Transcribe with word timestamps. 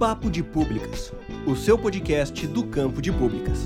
Papo 0.00 0.30
de 0.30 0.42
Públicas, 0.42 1.12
o 1.46 1.54
seu 1.54 1.78
podcast 1.78 2.46
do 2.46 2.66
campo 2.66 3.02
de 3.02 3.12
públicas. 3.12 3.58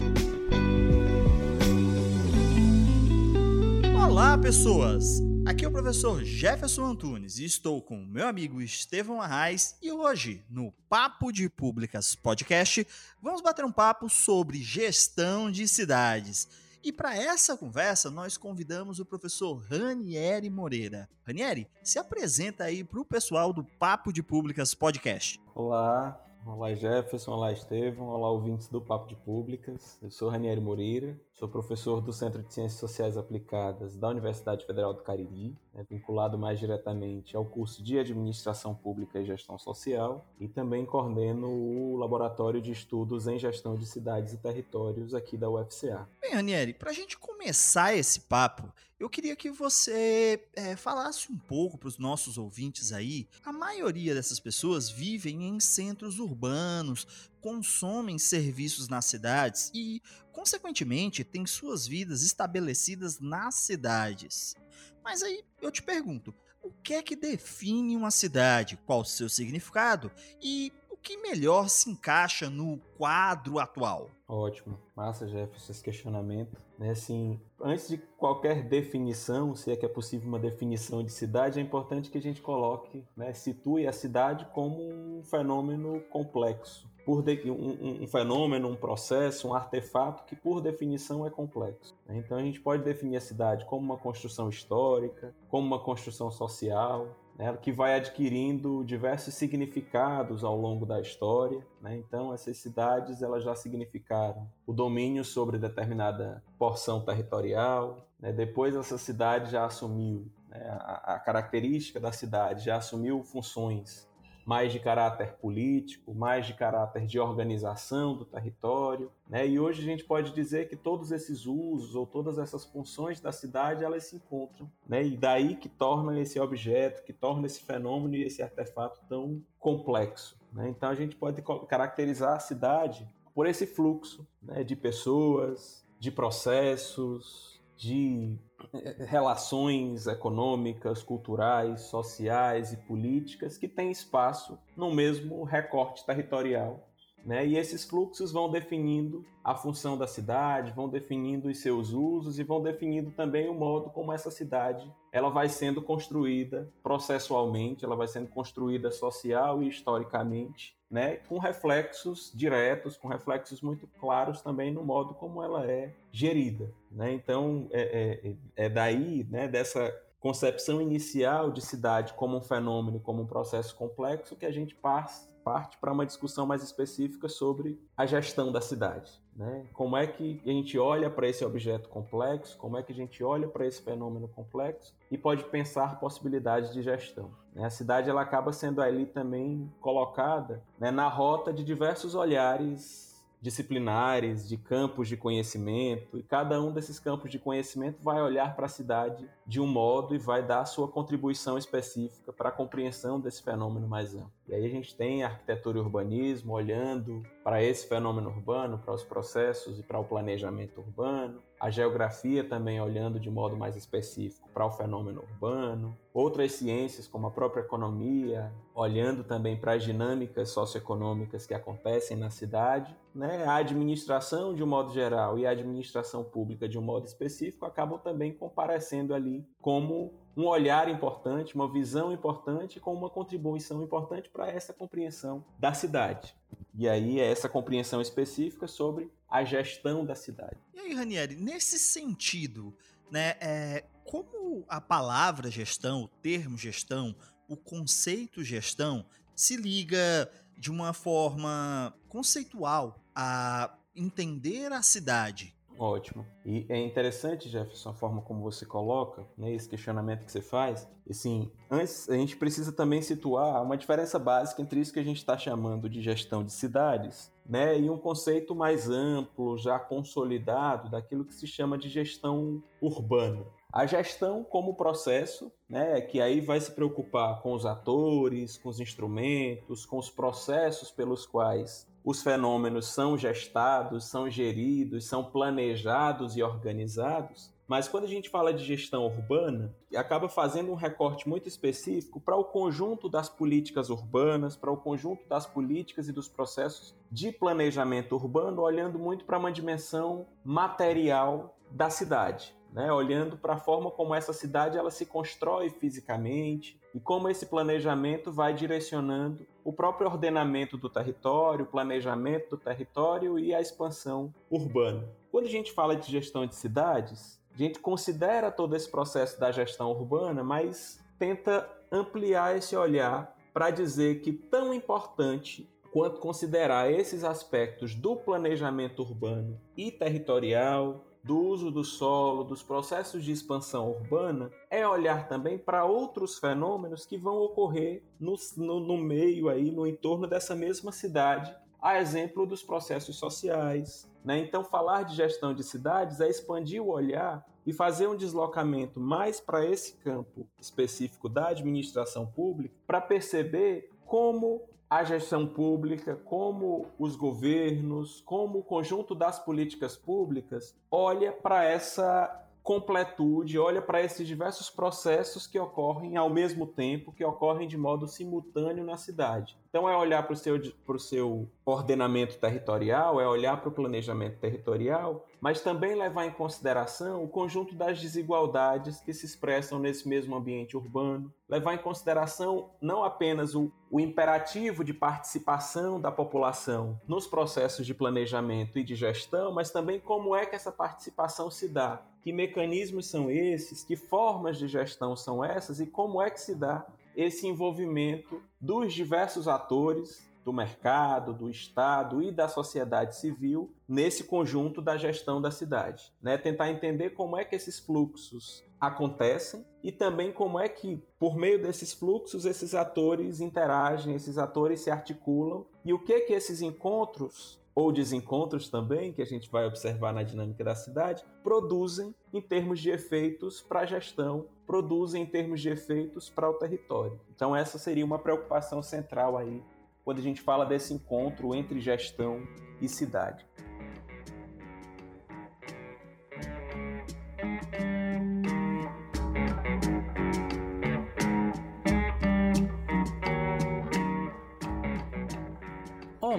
Olá, 4.04 4.36
pessoas! 4.36 5.20
Aqui 5.46 5.64
é 5.64 5.68
o 5.68 5.70
professor 5.70 6.24
Jefferson 6.24 6.86
Antunes 6.86 7.38
e 7.38 7.44
estou 7.44 7.80
com 7.80 8.02
o 8.02 8.06
meu 8.06 8.26
amigo 8.26 8.60
Estevão 8.60 9.22
Arraes 9.22 9.76
e 9.80 9.92
hoje, 9.92 10.44
no 10.50 10.72
Papo 10.88 11.30
de 11.30 11.48
Públicas 11.48 12.16
podcast, 12.16 12.84
vamos 13.22 13.40
bater 13.40 13.64
um 13.64 13.70
papo 13.70 14.08
sobre 14.08 14.60
gestão 14.60 15.52
de 15.52 15.68
cidades. 15.68 16.48
E 16.82 16.92
para 16.92 17.16
essa 17.16 17.56
conversa, 17.56 18.10
nós 18.10 18.36
convidamos 18.36 18.98
o 18.98 19.06
professor 19.06 19.54
Ranieri 19.70 20.50
Moreira. 20.50 21.08
Ranieri, 21.24 21.68
se 21.82 21.96
apresenta 21.96 22.64
aí 22.64 22.82
para 22.82 23.00
o 23.00 23.04
pessoal 23.04 23.52
do 23.52 23.64
Papo 23.64 24.12
de 24.12 24.22
Públicas 24.22 24.74
Podcast. 24.74 25.40
Olá, 25.54 26.23
olá 26.46 26.74
Jefferson, 26.74 27.32
olá 27.32 27.52
Estevam, 27.52 28.08
olá 28.08 28.30
ouvintes 28.30 28.68
do 28.68 28.80
Papo 28.80 29.08
de 29.08 29.16
Públicas. 29.16 29.98
Eu 30.02 30.10
sou 30.10 30.28
Ranieri 30.28 30.60
Moreira, 30.60 31.18
sou 31.34 31.48
professor 31.48 32.00
do 32.00 32.12
Centro 32.12 32.42
de 32.42 32.54
Ciências 32.54 32.78
Sociais 32.78 33.16
Aplicadas 33.16 33.96
da 33.96 34.08
Universidade 34.08 34.64
Federal 34.64 34.94
do 34.94 35.02
Cariri, 35.02 35.56
né, 35.74 35.84
vinculado 35.90 36.38
mais 36.38 36.60
diretamente 36.60 37.36
ao 37.36 37.44
curso 37.44 37.82
de 37.82 37.98
Administração 37.98 38.72
Pública 38.72 39.20
e 39.20 39.26
Gestão 39.26 39.58
Social 39.58 40.24
e 40.38 40.46
também 40.46 40.86
coordeno 40.86 41.48
o 41.48 41.96
Laboratório 41.96 42.62
de 42.62 42.70
Estudos 42.70 43.26
em 43.26 43.36
Gestão 43.36 43.74
de 43.76 43.84
Cidades 43.84 44.32
e 44.32 44.38
Territórios 44.38 45.12
aqui 45.12 45.36
da 45.36 45.50
UFCA. 45.50 46.08
Bem, 46.20 46.34
Ranieri, 46.34 46.72
para 46.72 46.90
a 46.90 46.94
gente 46.94 47.18
começar 47.18 47.94
esse 47.94 48.20
papo, 48.20 48.72
eu 48.98 49.10
queria 49.10 49.34
que 49.34 49.50
você 49.50 50.40
é, 50.54 50.76
falasse 50.76 51.30
um 51.30 51.36
pouco 51.36 51.76
para 51.76 51.88
os 51.88 51.98
nossos 51.98 52.38
ouvintes 52.38 52.92
aí. 52.92 53.28
A 53.44 53.52
maioria 53.52 54.14
dessas 54.14 54.38
pessoas 54.38 54.88
vivem 54.88 55.48
em 55.48 55.58
centros 55.58 56.20
urbanos, 56.20 57.28
consomem 57.44 58.18
serviços 58.18 58.88
nas 58.88 59.04
cidades 59.04 59.70
e, 59.74 60.00
consequentemente, 60.32 61.22
têm 61.22 61.44
suas 61.44 61.86
vidas 61.86 62.22
estabelecidas 62.22 63.20
nas 63.20 63.56
cidades. 63.56 64.56
Mas 65.04 65.22
aí 65.22 65.44
eu 65.60 65.70
te 65.70 65.82
pergunto, 65.82 66.34
o 66.62 66.72
que 66.82 66.94
é 66.94 67.02
que 67.02 67.14
define 67.14 67.98
uma 67.98 68.10
cidade? 68.10 68.78
Qual 68.86 69.00
o 69.00 69.04
seu 69.04 69.28
significado? 69.28 70.10
E 70.42 70.72
o 70.90 70.96
que 70.96 71.18
melhor 71.18 71.68
se 71.68 71.90
encaixa 71.90 72.48
no 72.48 72.78
quadro 72.96 73.58
atual? 73.58 74.10
Ótimo, 74.26 74.80
massa, 74.96 75.28
Jefferson, 75.28 75.70
esse 75.70 75.84
questionamento. 75.84 76.56
Né, 76.78 76.92
assim, 76.92 77.38
antes 77.60 77.88
de 77.88 77.98
qualquer 78.16 78.66
definição, 78.66 79.54
se 79.54 79.70
é 79.70 79.76
que 79.76 79.84
é 79.84 79.88
possível 79.88 80.26
uma 80.26 80.38
definição 80.38 81.04
de 81.04 81.12
cidade, 81.12 81.60
é 81.60 81.62
importante 81.62 82.10
que 82.10 82.16
a 82.16 82.22
gente 82.22 82.40
coloque, 82.40 83.04
né, 83.14 83.34
situe 83.34 83.86
a 83.86 83.92
cidade 83.92 84.46
como 84.54 84.80
um 84.80 85.22
fenômeno 85.22 86.00
complexo 86.08 86.93
por 87.04 87.22
de, 87.22 87.50
um, 87.50 88.02
um, 88.02 88.06
fenômeno, 88.06 88.68
um 88.68 88.76
processo, 88.76 89.48
um 89.48 89.54
artefato 89.54 90.24
que, 90.24 90.34
por 90.34 90.60
definição, 90.60 91.26
é 91.26 91.30
complexo. 91.30 91.94
Né? 92.06 92.16
Então, 92.18 92.38
a 92.38 92.42
gente 92.42 92.60
pode 92.60 92.82
definir 92.82 93.16
a 93.16 93.20
cidade 93.20 93.64
como 93.66 93.84
uma 93.84 93.98
construção 93.98 94.48
histórica, 94.48 95.34
como 95.48 95.66
uma 95.66 95.78
construção 95.78 96.30
social, 96.30 97.08
né, 97.36 97.56
que 97.60 97.72
vai 97.72 97.94
adquirindo 97.94 98.84
diversos 98.84 99.34
significados 99.34 100.44
ao 100.44 100.56
longo 100.56 100.86
da 100.86 101.00
história. 101.00 101.66
Né? 101.80 101.96
Então, 101.96 102.32
essas 102.32 102.56
cidades 102.56 103.22
elas 103.22 103.44
já 103.44 103.54
significaram 103.54 104.48
o 104.66 104.72
domínio 104.72 105.24
sobre 105.24 105.58
determinada 105.58 106.42
porção 106.58 107.04
territorial. 107.04 108.06
Né? 108.20 108.32
Depois, 108.32 108.74
essa 108.74 108.98
cidade 108.98 109.50
já 109.50 109.66
assumiu 109.66 110.30
né, 110.48 110.60
a, 110.80 111.14
a 111.14 111.18
característica 111.18 112.00
da 112.00 112.12
cidade, 112.12 112.64
já 112.64 112.76
assumiu 112.76 113.22
funções 113.22 114.08
mais 114.44 114.72
de 114.72 114.78
caráter 114.78 115.34
político, 115.34 116.14
mais 116.14 116.46
de 116.46 116.54
caráter 116.54 117.06
de 117.06 117.18
organização 117.18 118.14
do 118.14 118.24
território. 118.24 119.10
Né? 119.28 119.46
E 119.46 119.58
hoje 119.58 119.80
a 119.80 119.84
gente 119.84 120.04
pode 120.04 120.32
dizer 120.32 120.68
que 120.68 120.76
todos 120.76 121.10
esses 121.10 121.46
usos 121.46 121.94
ou 121.94 122.06
todas 122.06 122.38
essas 122.38 122.64
funções 122.64 123.20
da 123.20 123.32
cidade 123.32 123.84
elas 123.84 124.04
se 124.04 124.16
encontram. 124.16 124.70
Né? 124.86 125.04
E 125.06 125.16
daí 125.16 125.56
que 125.56 125.68
torna 125.68 126.18
esse 126.20 126.38
objeto, 126.38 127.02
que 127.04 127.12
torna 127.12 127.46
esse 127.46 127.60
fenômeno 127.60 128.14
e 128.16 128.24
esse 128.24 128.42
artefato 128.42 129.00
tão 129.08 129.42
complexo. 129.58 130.38
Né? 130.52 130.68
Então 130.68 130.90
a 130.90 130.94
gente 130.94 131.16
pode 131.16 131.42
caracterizar 131.66 132.36
a 132.36 132.40
cidade 132.40 133.08
por 133.34 133.46
esse 133.46 133.66
fluxo 133.66 134.26
né? 134.42 134.62
de 134.62 134.76
pessoas, 134.76 135.84
de 135.98 136.10
processos, 136.10 137.53
de 137.76 138.38
eh, 138.72 139.04
relações 139.06 140.06
econômicas, 140.06 141.02
culturais, 141.02 141.82
sociais 141.82 142.72
e 142.72 142.76
políticas 142.76 143.56
que 143.58 143.68
têm 143.68 143.90
espaço 143.90 144.58
no 144.76 144.92
mesmo 144.92 145.44
recorte 145.44 146.04
territorial. 146.06 146.88
Né? 147.24 147.46
E 147.46 147.56
esses 147.56 147.84
fluxos 147.84 148.32
vão 148.32 148.50
definindo 148.50 149.24
a 149.42 149.54
função 149.54 149.96
da 149.96 150.06
cidade, 150.06 150.72
vão 150.72 150.88
definindo 150.88 151.48
os 151.48 151.58
seus 151.58 151.90
usos 151.90 152.38
e 152.38 152.42
vão 152.42 152.62
definindo 152.62 153.10
também 153.10 153.48
o 153.48 153.54
modo 153.54 153.90
como 153.90 154.12
essa 154.12 154.30
cidade 154.30 154.90
ela 155.10 155.30
vai 155.30 155.48
sendo 155.48 155.80
construída 155.80 156.70
processualmente, 156.82 157.84
ela 157.84 157.96
vai 157.96 158.08
sendo 158.08 158.28
construída 158.28 158.90
social 158.90 159.62
e 159.62 159.68
historicamente 159.68 160.76
né, 160.90 161.16
com 161.28 161.38
reflexos 161.38 162.30
diretos, 162.34 162.96
com 162.96 163.08
reflexos 163.08 163.60
muito 163.60 163.86
claros 163.98 164.40
também 164.42 164.72
no 164.72 164.84
modo 164.84 165.12
como 165.14 165.42
ela 165.42 165.68
é 165.68 165.92
gerida. 166.12 166.70
Né? 166.90 167.12
Então, 167.12 167.66
é, 167.72 168.36
é, 168.56 168.64
é 168.66 168.68
daí, 168.68 169.26
né, 169.28 169.48
dessa 169.48 169.92
concepção 170.20 170.80
inicial 170.80 171.50
de 171.50 171.60
cidade 171.60 172.14
como 172.14 172.36
um 172.36 172.40
fenômeno, 172.40 173.00
como 173.00 173.22
um 173.22 173.26
processo 173.26 173.74
complexo, 173.76 174.36
que 174.36 174.46
a 174.46 174.52
gente 174.52 174.74
passa 174.74 175.33
parte 175.44 175.76
para 175.78 175.92
uma 175.92 176.06
discussão 176.06 176.46
mais 176.46 176.62
específica 176.62 177.28
sobre 177.28 177.78
a 177.96 178.06
gestão 178.06 178.50
da 178.50 178.60
cidade. 178.60 179.22
Né? 179.36 179.66
Como 179.72 179.96
é 179.96 180.06
que 180.06 180.40
a 180.44 180.48
gente 180.48 180.78
olha 180.78 181.10
para 181.10 181.28
esse 181.28 181.44
objeto 181.44 181.88
complexo, 181.88 182.56
como 182.56 182.78
é 182.78 182.82
que 182.82 182.92
a 182.92 182.94
gente 182.94 183.22
olha 183.22 183.46
para 183.46 183.66
esse 183.66 183.82
fenômeno 183.82 184.26
complexo 184.28 184.94
e 185.10 185.18
pode 185.18 185.44
pensar 185.44 186.00
possibilidades 186.00 186.72
de 186.72 186.82
gestão. 186.82 187.30
Né? 187.54 187.64
A 187.64 187.70
cidade 187.70 188.08
ela 188.08 188.22
acaba 188.22 188.52
sendo 188.52 188.80
ali 188.80 189.06
também 189.06 189.70
colocada 189.80 190.62
né, 190.78 190.90
na 190.90 191.08
rota 191.08 191.52
de 191.52 191.62
diversos 191.62 192.14
olhares 192.14 193.14
disciplinares, 193.44 194.48
de 194.48 194.56
campos 194.56 195.06
de 195.06 195.18
conhecimento, 195.18 196.18
e 196.18 196.22
cada 196.22 196.62
um 196.62 196.72
desses 196.72 196.98
campos 196.98 197.30
de 197.30 197.38
conhecimento 197.38 198.02
vai 198.02 198.18
olhar 198.22 198.56
para 198.56 198.64
a 198.64 198.70
cidade 198.70 199.28
de 199.46 199.60
um 199.60 199.66
modo 199.66 200.14
e 200.14 200.18
vai 200.18 200.42
dar 200.42 200.60
a 200.60 200.64
sua 200.64 200.88
contribuição 200.88 201.58
específica 201.58 202.32
para 202.32 202.48
a 202.48 202.52
compreensão 202.52 203.20
desse 203.20 203.42
fenômeno 203.42 203.86
mais 203.86 204.14
amplo. 204.14 204.32
E 204.46 204.54
aí 204.54 204.64
a 204.64 204.68
gente 204.68 204.94
tem 204.94 205.22
a 205.22 205.28
arquitetura 205.28 205.78
e 205.78 205.80
urbanismo 205.80 206.52
olhando 206.52 207.22
para 207.42 207.62
esse 207.62 207.86
fenômeno 207.86 208.30
urbano, 208.30 208.78
para 208.78 208.94
os 208.94 209.02
processos 209.02 209.78
e 209.78 209.82
para 209.82 209.98
o 209.98 210.04
planejamento 210.04 210.80
urbano, 210.80 211.42
a 211.64 211.70
geografia 211.70 212.44
também 212.44 212.78
olhando 212.78 213.18
de 213.18 213.30
modo 213.30 213.56
mais 213.56 213.74
específico 213.74 214.50
para 214.52 214.66
o 214.66 214.70
fenômeno 214.70 215.22
urbano, 215.22 215.96
outras 216.12 216.52
ciências 216.52 217.08
como 217.08 217.26
a 217.26 217.30
própria 217.30 217.62
economia, 217.62 218.52
olhando 218.74 219.24
também 219.24 219.56
para 219.56 219.72
as 219.72 219.82
dinâmicas 219.82 220.50
socioeconômicas 220.50 221.46
que 221.46 221.54
acontecem 221.54 222.18
na 222.18 222.28
cidade, 222.28 222.94
né? 223.14 223.46
A 223.46 223.56
administração 223.56 224.54
de 224.54 224.62
um 224.62 224.66
modo 224.66 224.92
geral 224.92 225.38
e 225.38 225.46
a 225.46 225.50
administração 225.50 226.22
pública 226.22 226.68
de 226.68 226.78
um 226.78 226.82
modo 226.82 227.06
específico 227.06 227.64
acabam 227.64 227.98
também 227.98 228.34
comparecendo 228.34 229.14
ali 229.14 229.33
como 229.60 230.12
um 230.36 230.46
olhar 230.46 230.88
importante, 230.88 231.54
uma 231.54 231.70
visão 231.70 232.12
importante, 232.12 232.80
com 232.80 232.92
uma 232.92 233.08
contribuição 233.08 233.82
importante 233.82 234.28
para 234.28 234.50
essa 234.50 234.72
compreensão 234.72 235.44
da 235.58 235.72
cidade. 235.72 236.34
E 236.74 236.88
aí 236.88 237.20
é 237.20 237.30
essa 237.30 237.48
compreensão 237.48 238.00
específica 238.00 238.66
sobre 238.66 239.10
a 239.28 239.44
gestão 239.44 240.04
da 240.04 240.14
cidade. 240.14 240.56
E 240.74 240.80
aí, 240.80 240.94
Ranieri, 240.94 241.36
nesse 241.36 241.78
sentido, 241.78 242.76
né, 243.10 243.36
é, 243.40 243.84
como 244.04 244.64
a 244.68 244.80
palavra 244.80 245.50
gestão, 245.50 246.02
o 246.02 246.08
termo 246.08 246.58
gestão, 246.58 247.14
o 247.48 247.56
conceito 247.56 248.42
gestão 248.42 249.06
se 249.34 249.56
liga 249.56 250.30
de 250.56 250.70
uma 250.70 250.92
forma 250.92 251.94
conceitual 252.08 253.00
a 253.14 253.76
entender 253.94 254.72
a 254.72 254.82
cidade 254.82 255.54
Ótimo. 255.78 256.24
E 256.44 256.66
é 256.68 256.78
interessante, 256.78 257.48
Jefferson, 257.48 257.90
a 257.90 257.94
forma 257.94 258.22
como 258.22 258.42
você 258.42 258.64
coloca, 258.64 259.26
né, 259.36 259.52
esse 259.52 259.68
questionamento 259.68 260.24
que 260.24 260.30
você 260.30 260.40
faz. 260.40 260.88
E 261.06 261.12
sim, 261.12 261.50
antes 261.70 262.08
a 262.08 262.14
gente 262.14 262.36
precisa 262.36 262.72
também 262.72 263.02
situar 263.02 263.62
uma 263.62 263.76
diferença 263.76 264.18
básica 264.18 264.62
entre 264.62 264.80
isso 264.80 264.92
que 264.92 265.00
a 265.00 265.04
gente 265.04 265.18
está 265.18 265.36
chamando 265.36 265.88
de 265.88 266.00
gestão 266.00 266.44
de 266.44 266.52
cidades, 266.52 267.32
né, 267.44 267.78
e 267.78 267.90
um 267.90 267.98
conceito 267.98 268.54
mais 268.54 268.88
amplo, 268.88 269.58
já 269.58 269.78
consolidado, 269.78 270.88
daquilo 270.88 271.24
que 271.24 271.34
se 271.34 271.46
chama 271.46 271.76
de 271.76 271.88
gestão 271.88 272.62
urbana. 272.80 273.44
A 273.72 273.84
gestão 273.86 274.44
como 274.44 274.76
processo, 274.76 275.50
né, 275.68 276.00
que 276.00 276.20
aí 276.20 276.40
vai 276.40 276.60
se 276.60 276.70
preocupar 276.70 277.42
com 277.42 277.52
os 277.52 277.66
atores, 277.66 278.56
com 278.56 278.68
os 278.68 278.78
instrumentos, 278.78 279.84
com 279.84 279.98
os 279.98 280.08
processos 280.08 280.92
pelos 280.92 281.26
quais 281.26 281.92
os 282.04 282.22
fenômenos 282.22 282.88
são 282.88 283.16
gestados, 283.16 284.04
são 284.04 284.28
geridos, 284.28 285.06
são 285.06 285.24
planejados 285.24 286.36
e 286.36 286.42
organizados, 286.42 287.54
Mas 287.66 287.88
quando 287.88 288.04
a 288.04 288.08
gente 288.08 288.28
fala 288.28 288.52
de 288.52 288.62
gestão 288.62 289.06
urbana, 289.06 289.74
acaba 289.96 290.28
fazendo 290.28 290.70
um 290.70 290.74
recorte 290.74 291.26
muito 291.26 291.48
específico 291.48 292.20
para 292.20 292.36
o 292.36 292.44
conjunto 292.44 293.08
das 293.08 293.28
políticas 293.28 293.88
urbanas, 293.88 294.54
para 294.54 294.70
o 294.70 294.76
conjunto 294.76 295.26
das 295.26 295.46
políticas 295.46 296.06
e 296.06 296.12
dos 296.12 296.28
processos 296.28 296.94
de 297.10 297.32
planejamento 297.32 298.14
urbano, 298.14 298.60
olhando 298.60 298.98
muito 298.98 299.24
para 299.24 299.38
uma 299.38 299.50
dimensão 299.50 300.26
material 300.44 301.56
da 301.70 301.88
cidade. 301.88 302.54
Né, 302.70 302.92
olhando 302.92 303.38
para 303.38 303.54
a 303.54 303.56
forma 303.56 303.88
como 303.88 304.16
essa 304.16 304.32
cidade 304.32 304.76
ela 304.76 304.90
se 304.90 305.06
constrói 305.06 305.70
fisicamente 305.70 306.76
e 306.92 306.98
como 306.98 307.28
esse 307.28 307.46
planejamento 307.46 308.32
vai 308.32 308.52
direcionando 308.52 309.46
o 309.64 309.72
próprio 309.72 310.06
ordenamento 310.06 310.76
do 310.76 310.90
território, 310.90 311.64
o 311.64 311.68
planejamento 311.68 312.50
do 312.50 312.56
território 312.58 313.38
e 313.38 313.54
a 313.54 313.60
expansão 313.60 314.32
urbana. 314.50 315.08
Quando 315.32 315.46
a 315.46 315.50
gente 315.50 315.72
fala 315.72 315.96
de 315.96 316.12
gestão 316.12 316.46
de 316.46 316.54
cidades, 316.54 317.40
a 317.52 317.56
gente 317.56 317.78
considera 317.78 318.50
todo 318.50 318.76
esse 318.76 318.88
processo 318.88 319.40
da 319.40 319.50
gestão 319.50 319.90
urbana, 319.90 320.44
mas 320.44 321.02
tenta 321.18 321.68
ampliar 321.90 322.56
esse 322.56 322.76
olhar 322.76 323.34
para 323.52 323.70
dizer 323.70 324.20
que 324.20 324.32
tão 324.32 324.74
importante 324.74 325.68
quanto 325.92 326.20
considerar 326.20 326.90
esses 326.90 327.22
aspectos 327.22 327.94
do 327.94 328.16
planejamento 328.16 329.00
urbano 329.00 329.60
e 329.76 329.92
territorial, 329.92 331.04
do 331.24 331.40
uso 331.40 331.70
do 331.70 331.82
solo, 331.82 332.44
dos 332.44 332.62
processos 332.62 333.24
de 333.24 333.32
expansão 333.32 333.90
urbana, 333.90 334.50
é 334.70 334.86
olhar 334.86 335.26
também 335.26 335.56
para 335.56 335.86
outros 335.86 336.38
fenômenos 336.38 337.06
que 337.06 337.16
vão 337.16 337.38
ocorrer 337.38 338.02
no, 338.20 338.36
no, 338.58 338.78
no, 338.78 338.98
meio 338.98 339.48
aí, 339.48 339.70
no 339.70 339.86
entorno 339.86 340.26
dessa 340.26 340.54
mesma 340.54 340.92
cidade, 340.92 341.56
a 341.80 341.98
exemplo 341.98 342.46
dos 342.46 342.62
processos 342.62 343.16
sociais, 343.16 344.06
né? 344.22 344.38
Então, 344.38 344.62
falar 344.64 345.02
de 345.04 345.16
gestão 345.16 345.54
de 345.54 345.64
cidades 345.64 346.20
é 346.20 346.28
expandir 346.28 346.82
o 346.82 346.90
olhar 346.90 347.44
e 347.66 347.72
fazer 347.72 348.06
um 348.06 348.16
deslocamento 348.16 349.00
mais 349.00 349.40
para 349.40 349.64
esse 349.64 349.94
campo 349.96 350.46
específico 350.60 351.28
da 351.28 351.48
administração 351.48 352.26
pública 352.26 352.74
para 352.86 353.00
perceber 353.00 353.90
como 354.04 354.62
a 354.94 355.02
gestão 355.02 355.44
pública, 355.44 356.14
como 356.14 356.86
os 356.96 357.16
governos, 357.16 358.20
como 358.20 358.60
o 358.60 358.62
conjunto 358.62 359.12
das 359.12 359.40
políticas 359.40 359.96
públicas 359.96 360.72
olha 360.88 361.32
para 361.32 361.64
essa 361.64 362.46
completude, 362.62 363.58
olha 363.58 363.82
para 363.82 364.00
esses 364.00 364.24
diversos 364.24 364.70
processos 364.70 365.48
que 365.48 365.58
ocorrem 365.58 366.16
ao 366.16 366.30
mesmo 366.30 366.64
tempo, 366.64 367.12
que 367.12 367.24
ocorrem 367.24 367.66
de 367.66 367.76
modo 367.76 368.06
simultâneo 368.06 368.84
na 368.84 368.96
cidade. 368.96 369.58
Então, 369.74 369.88
é 369.88 369.96
olhar 369.96 370.22
para 370.22 370.34
o 370.34 370.36
seu, 370.36 370.56
seu 371.00 371.50
ordenamento 371.66 372.38
territorial, 372.38 373.20
é 373.20 373.26
olhar 373.26 373.56
para 373.56 373.68
o 373.68 373.72
planejamento 373.72 374.38
territorial, 374.38 375.26
mas 375.40 375.62
também 375.62 375.96
levar 375.96 376.26
em 376.26 376.30
consideração 376.30 377.24
o 377.24 377.28
conjunto 377.28 377.74
das 377.74 378.00
desigualdades 378.00 379.00
que 379.00 379.12
se 379.12 379.26
expressam 379.26 379.80
nesse 379.80 380.08
mesmo 380.08 380.36
ambiente 380.36 380.76
urbano, 380.76 381.34
levar 381.48 381.74
em 381.74 381.78
consideração 381.78 382.70
não 382.80 383.02
apenas 383.02 383.56
o, 383.56 383.72
o 383.90 383.98
imperativo 383.98 384.84
de 384.84 384.94
participação 384.94 386.00
da 386.00 386.12
população 386.12 387.00
nos 387.08 387.26
processos 387.26 387.84
de 387.84 387.92
planejamento 387.92 388.78
e 388.78 388.84
de 388.84 388.94
gestão, 388.94 389.52
mas 389.52 389.72
também 389.72 389.98
como 389.98 390.36
é 390.36 390.46
que 390.46 390.54
essa 390.54 390.70
participação 390.70 391.50
se 391.50 391.68
dá 391.68 392.00
que 392.22 392.32
mecanismos 392.32 393.10
são 393.10 393.28
esses, 393.28 393.84
que 393.84 393.96
formas 393.96 394.56
de 394.56 394.66
gestão 394.66 395.14
são 395.14 395.44
essas 395.44 395.78
e 395.78 395.86
como 395.86 396.22
é 396.22 396.30
que 396.30 396.40
se 396.40 396.54
dá 396.54 396.86
esse 397.16 397.46
envolvimento 397.46 398.42
dos 398.60 398.92
diversos 398.92 399.48
atores 399.48 400.28
do 400.44 400.52
mercado, 400.52 401.32
do 401.32 401.48
Estado 401.48 402.22
e 402.22 402.30
da 402.30 402.48
sociedade 402.48 403.16
civil 403.16 403.74
nesse 403.88 404.24
conjunto 404.24 404.82
da 404.82 404.96
gestão 404.96 405.40
da 405.40 405.50
cidade. 405.50 406.12
Né? 406.20 406.36
Tentar 406.36 406.70
entender 406.70 407.10
como 407.10 407.36
é 407.38 407.44
que 407.44 407.56
esses 407.56 407.78
fluxos 407.78 408.62
acontecem 408.78 409.64
e 409.82 409.90
também 409.90 410.30
como 410.30 410.60
é 410.60 410.68
que, 410.68 411.02
por 411.18 411.36
meio 411.36 411.60
desses 411.60 411.94
fluxos, 411.94 412.44
esses 412.44 412.74
atores 412.74 413.40
interagem, 413.40 414.14
esses 414.14 414.36
atores 414.36 414.80
se 414.80 414.90
articulam 414.90 415.64
e 415.84 415.94
o 415.94 415.98
que 415.98 416.20
que 416.20 416.34
esses 416.34 416.60
encontros 416.60 417.58
ou 417.74 417.90
desencontros 417.90 418.68
também, 418.68 419.12
que 419.12 419.20
a 419.20 419.26
gente 419.26 419.50
vai 419.50 419.66
observar 419.66 420.12
na 420.12 420.22
dinâmica 420.22 420.62
da 420.62 420.74
cidade, 420.74 421.24
produzem 421.42 422.14
em 422.32 422.40
termos 422.40 422.80
de 422.80 422.90
efeitos 422.90 423.60
para 423.60 423.80
a 423.80 423.86
gestão, 423.86 424.46
produzem 424.66 425.22
em 425.22 425.26
termos 425.26 425.60
de 425.60 425.70
efeitos 425.70 426.30
para 426.30 426.48
o 426.48 426.54
território. 426.54 427.20
Então 427.34 427.54
essa 427.54 427.78
seria 427.78 428.04
uma 428.04 428.18
preocupação 428.18 428.82
central 428.82 429.36
aí 429.36 429.62
quando 430.04 430.18
a 430.18 430.22
gente 430.22 430.40
fala 430.40 430.64
desse 430.64 430.92
encontro 430.92 431.54
entre 431.54 431.80
gestão 431.80 432.46
e 432.80 432.88
cidade. 432.88 433.46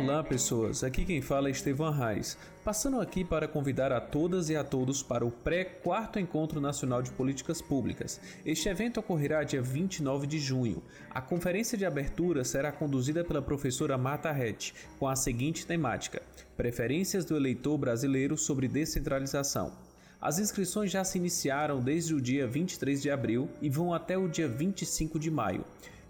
Olá 0.07 0.23
pessoas, 0.23 0.83
aqui 0.83 1.03
quem 1.03 1.19
fala 1.19 1.47
é 1.47 1.51
Estevão 1.51 1.87
Arraes, 1.87 2.37
passando 2.63 3.01
aqui 3.01 3.25
para 3.25 3.47
convidar 3.47 3.91
a 3.91 3.99
todas 3.99 4.51
e 4.51 4.55
a 4.55 4.63
todos 4.63 5.01
para 5.01 5.25
o 5.25 5.31
pré-quarto 5.31 6.19
Encontro 6.19 6.61
Nacional 6.61 7.01
de 7.01 7.09
Políticas 7.09 7.59
Públicas. 7.59 8.21
Este 8.45 8.69
evento 8.69 8.99
ocorrerá 8.99 9.43
dia 9.43 9.63
29 9.63 10.27
de 10.27 10.37
junho. 10.37 10.83
A 11.09 11.21
conferência 11.21 11.75
de 11.75 11.87
abertura 11.87 12.43
será 12.43 12.71
conduzida 12.71 13.23
pela 13.23 13.41
professora 13.41 13.97
Marta 13.97 14.31
Rett, 14.31 14.75
com 14.99 15.07
a 15.07 15.15
seguinte 15.15 15.65
temática: 15.65 16.21
Preferências 16.55 17.25
do 17.25 17.35
eleitor 17.35 17.75
brasileiro 17.75 18.37
sobre 18.37 18.67
descentralização. 18.67 19.73
As 20.21 20.37
inscrições 20.37 20.91
já 20.91 21.03
se 21.03 21.17
iniciaram 21.17 21.81
desde 21.81 22.13
o 22.13 22.21
dia 22.21 22.45
23 22.45 23.01
de 23.01 23.09
abril 23.09 23.49
e 23.59 23.71
vão 23.71 23.91
até 23.91 24.15
o 24.15 24.27
dia 24.27 24.47
25 24.47 25.17
de 25.17 25.31
maio. 25.31 25.65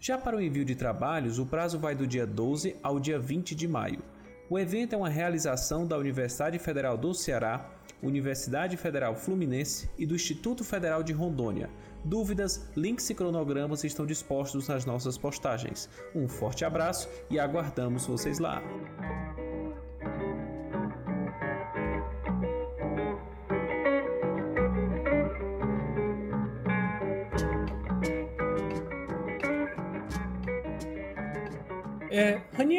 Já 0.06 0.20
para 0.20 0.38
o 0.38 0.40
envio 0.40 0.64
de 0.64 0.76
trabalhos, 0.76 1.40
o 1.40 1.48
prazo 1.48 1.80
vai 1.80 1.96
do 1.96 2.06
dia 2.06 2.28
12 2.28 2.76
ao 2.84 3.00
dia 3.00 3.18
20 3.18 3.56
de 3.56 3.68
maio. 3.68 4.04
O 4.48 4.60
evento 4.60 4.94
é 4.94 4.98
uma 5.00 5.10
realização 5.10 5.88
da 5.88 5.98
Universidade 5.98 6.60
Federal 6.60 6.96
do 6.96 7.12
Ceará, 7.12 7.68
Universidade 8.04 8.78
Federal 8.78 9.16
Fluminense 9.16 9.90
e 9.98 10.06
do 10.06 10.14
Instituto 10.14 10.64
Federal 10.64 11.02
de 11.02 11.12
Rondônia. 11.12 11.72
Dúvidas, 12.04 12.70
links 12.78 13.10
e 13.10 13.16
cronogramas 13.16 13.84
estão 13.84 14.06
dispostos 14.06 14.68
nas 14.68 14.86
nossas 14.86 15.18
postagens. 15.18 15.90
Um 16.14 16.28
forte 16.28 16.64
abraço 16.64 17.10
e 17.28 17.40
aguardamos 17.40 18.06
vocês 18.06 18.38
lá! 18.38 18.62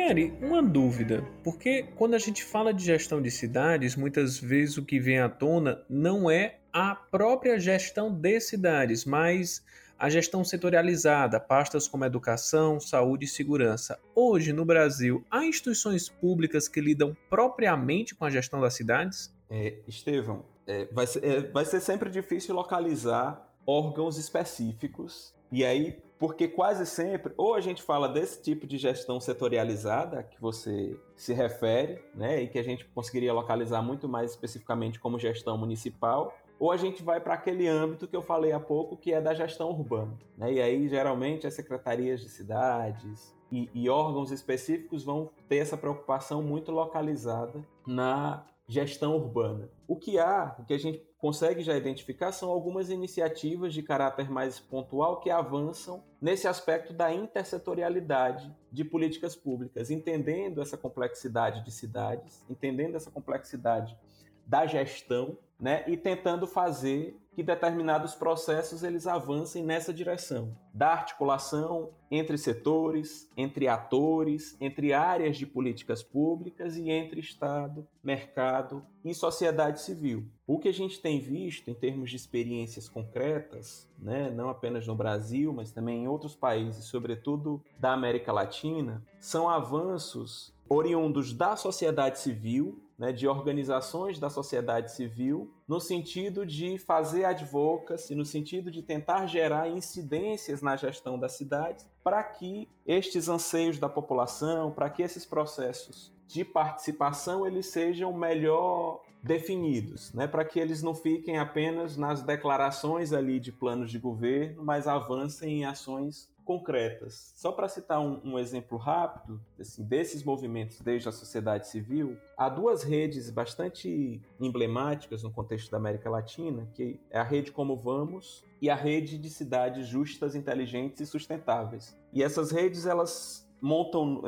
Ranieri, 0.06 0.32
uma 0.40 0.62
dúvida, 0.62 1.24
porque 1.42 1.82
quando 1.96 2.14
a 2.14 2.18
gente 2.18 2.44
fala 2.44 2.72
de 2.72 2.84
gestão 2.84 3.20
de 3.20 3.28
cidades, 3.28 3.96
muitas 3.96 4.38
vezes 4.38 4.76
o 4.76 4.84
que 4.84 5.00
vem 5.00 5.18
à 5.18 5.28
tona 5.28 5.84
não 5.90 6.30
é 6.30 6.58
a 6.72 6.94
própria 6.94 7.58
gestão 7.58 8.12
de 8.12 8.40
cidades, 8.40 9.04
mas 9.04 9.64
a 9.98 10.08
gestão 10.08 10.44
setorializada, 10.44 11.40
pastas 11.40 11.88
como 11.88 12.04
educação, 12.04 12.78
saúde 12.78 13.24
e 13.24 13.28
segurança. 13.28 13.98
Hoje, 14.14 14.52
no 14.52 14.64
Brasil, 14.64 15.24
há 15.28 15.44
instituições 15.44 16.08
públicas 16.08 16.68
que 16.68 16.80
lidam 16.80 17.16
propriamente 17.28 18.14
com 18.14 18.24
a 18.24 18.30
gestão 18.30 18.60
das 18.60 18.74
cidades? 18.74 19.34
É, 19.50 19.74
Estevão, 19.88 20.44
é, 20.68 20.84
vai, 20.92 21.06
ser, 21.08 21.24
é, 21.24 21.40
vai 21.40 21.64
ser 21.64 21.80
sempre 21.80 22.10
difícil 22.10 22.54
localizar 22.54 23.44
órgãos 23.66 24.18
específicos 24.18 25.34
e 25.50 25.64
aí 25.64 25.98
porque 26.18 26.48
quase 26.48 26.86
sempre, 26.86 27.32
ou 27.36 27.54
a 27.54 27.60
gente 27.60 27.82
fala 27.82 28.08
desse 28.08 28.42
tipo 28.42 28.66
de 28.66 28.78
gestão 28.78 29.20
setorializada 29.20 30.22
que 30.22 30.40
você 30.40 30.98
se 31.14 31.34
refere, 31.34 32.02
né, 32.14 32.42
e 32.42 32.48
que 32.48 32.58
a 32.58 32.62
gente 32.62 32.86
conseguiria 32.86 33.32
localizar 33.32 33.82
muito 33.82 34.08
mais 34.08 34.30
especificamente 34.30 34.98
como 34.98 35.18
gestão 35.18 35.58
municipal, 35.58 36.34
ou 36.58 36.72
a 36.72 36.76
gente 36.76 37.02
vai 37.02 37.20
para 37.20 37.34
aquele 37.34 37.68
âmbito 37.68 38.08
que 38.08 38.16
eu 38.16 38.22
falei 38.22 38.52
há 38.52 38.60
pouco, 38.60 38.96
que 38.96 39.12
é 39.12 39.20
da 39.20 39.34
gestão 39.34 39.70
urbana. 39.70 40.18
Né? 40.38 40.54
E 40.54 40.60
aí, 40.62 40.88
geralmente, 40.88 41.46
as 41.46 41.54
secretarias 41.54 42.20
de 42.20 42.30
cidades 42.30 43.34
e, 43.52 43.68
e 43.74 43.90
órgãos 43.90 44.30
específicos 44.30 45.04
vão 45.04 45.30
ter 45.48 45.58
essa 45.58 45.76
preocupação 45.76 46.42
muito 46.42 46.72
localizada 46.72 47.62
na 47.86 48.46
gestão 48.66 49.16
urbana. 49.16 49.68
O 49.86 49.96
que 49.96 50.18
há, 50.18 50.56
o 50.58 50.64
que 50.64 50.74
a 50.74 50.78
gente 50.78 51.02
consegue 51.26 51.60
já 51.60 51.76
identificar 51.76 52.30
são 52.30 52.48
algumas 52.48 52.88
iniciativas 52.88 53.74
de 53.74 53.82
caráter 53.82 54.30
mais 54.30 54.60
pontual 54.60 55.18
que 55.18 55.28
avançam 55.28 56.00
nesse 56.20 56.46
aspecto 56.46 56.92
da 56.92 57.12
intersetorialidade 57.12 58.54
de 58.70 58.84
políticas 58.84 59.34
públicas, 59.34 59.90
entendendo 59.90 60.62
essa 60.62 60.76
complexidade 60.76 61.64
de 61.64 61.72
cidades, 61.72 62.46
entendendo 62.48 62.94
essa 62.94 63.10
complexidade 63.10 63.98
da 64.46 64.66
gestão 64.66 65.36
né, 65.58 65.84
e 65.86 65.96
tentando 65.96 66.46
fazer 66.46 67.18
que 67.32 67.42
determinados 67.42 68.14
processos 68.14 68.82
eles 68.82 69.06
avancem 69.06 69.62
nessa 69.62 69.92
direção 69.92 70.56
da 70.72 70.88
articulação 70.88 71.90
entre 72.10 72.38
setores, 72.38 73.30
entre 73.36 73.68
atores, 73.68 74.56
entre 74.58 74.94
áreas 74.94 75.36
de 75.36 75.46
políticas 75.46 76.02
públicas 76.02 76.76
e 76.76 76.90
entre 76.90 77.20
Estado, 77.20 77.86
mercado 78.02 78.82
e 79.04 79.14
sociedade 79.14 79.82
civil. 79.82 80.26
O 80.46 80.58
que 80.58 80.68
a 80.68 80.72
gente 80.72 81.00
tem 81.00 81.20
visto 81.20 81.70
em 81.70 81.74
termos 81.74 82.10
de 82.10 82.16
experiências 82.16 82.88
concretas, 82.88 83.90
né, 83.98 84.30
não 84.30 84.48
apenas 84.48 84.86
no 84.86 84.94
Brasil, 84.94 85.52
mas 85.52 85.70
também 85.70 86.04
em 86.04 86.08
outros 86.08 86.34
países, 86.34 86.86
sobretudo 86.86 87.62
da 87.78 87.92
América 87.92 88.32
Latina, 88.32 89.02
são 89.20 89.48
avanços 89.48 90.54
oriundos 90.68 91.34
da 91.34 91.54
sociedade 91.54 92.18
civil 92.18 92.80
né, 92.98 93.12
de 93.12 93.28
organizações 93.28 94.18
da 94.18 94.30
sociedade 94.30 94.92
civil, 94.92 95.52
no 95.68 95.80
sentido 95.80 96.46
de 96.46 96.78
fazer 96.78 97.24
advocacy, 97.24 98.14
no 98.14 98.24
sentido 98.24 98.70
de 98.70 98.82
tentar 98.82 99.26
gerar 99.26 99.68
incidências 99.68 100.62
na 100.62 100.76
gestão 100.76 101.18
das 101.18 101.32
cidades, 101.32 101.88
para 102.02 102.22
que 102.22 102.68
estes 102.86 103.28
anseios 103.28 103.78
da 103.78 103.88
população, 103.88 104.70
para 104.70 104.88
que 104.88 105.02
esses 105.02 105.26
processos 105.26 106.12
de 106.26 106.44
participação 106.44 107.46
eles 107.46 107.66
sejam 107.66 108.12
melhor 108.12 109.00
definidos, 109.22 110.12
né, 110.12 110.26
para 110.26 110.44
que 110.44 110.58
eles 110.58 110.82
não 110.82 110.94
fiquem 110.94 111.38
apenas 111.38 111.96
nas 111.96 112.22
declarações 112.22 113.12
ali 113.12 113.40
de 113.40 113.50
planos 113.50 113.90
de 113.90 113.98
governo, 113.98 114.64
mas 114.64 114.86
avancem 114.86 115.60
em 115.60 115.64
ações 115.64 116.28
concretas. 116.46 117.32
Só 117.34 117.50
para 117.50 117.68
citar 117.68 118.00
um, 118.00 118.20
um, 118.24 118.38
exemplo 118.38 118.78
rápido 118.78 119.40
assim, 119.60 119.84
desses 119.84 120.22
movimentos 120.22 120.80
desde 120.80 121.08
a 121.08 121.12
sociedade 121.12 121.66
civil, 121.66 122.16
há 122.38 122.48
duas 122.48 122.84
redes 122.84 123.28
bastante 123.30 124.22
emblemáticas 124.40 125.24
no 125.24 125.30
contexto 125.32 125.70
da 125.70 125.76
América 125.76 126.08
Latina, 126.08 126.66
que 126.72 127.00
é 127.10 127.18
a 127.18 127.24
rede 127.24 127.50
Como 127.50 127.76
Vamos 127.76 128.44
e 128.62 128.70
a 128.70 128.76
rede 128.76 129.18
de 129.18 129.28
cidades 129.28 129.88
justas, 129.88 130.36
inteligentes 130.36 131.00
e 131.00 131.06
sustentáveis. 131.06 131.94
E 132.12 132.22
essas 132.22 132.52
redes 132.52 132.86
elas 132.86 133.44
montam 133.60 134.22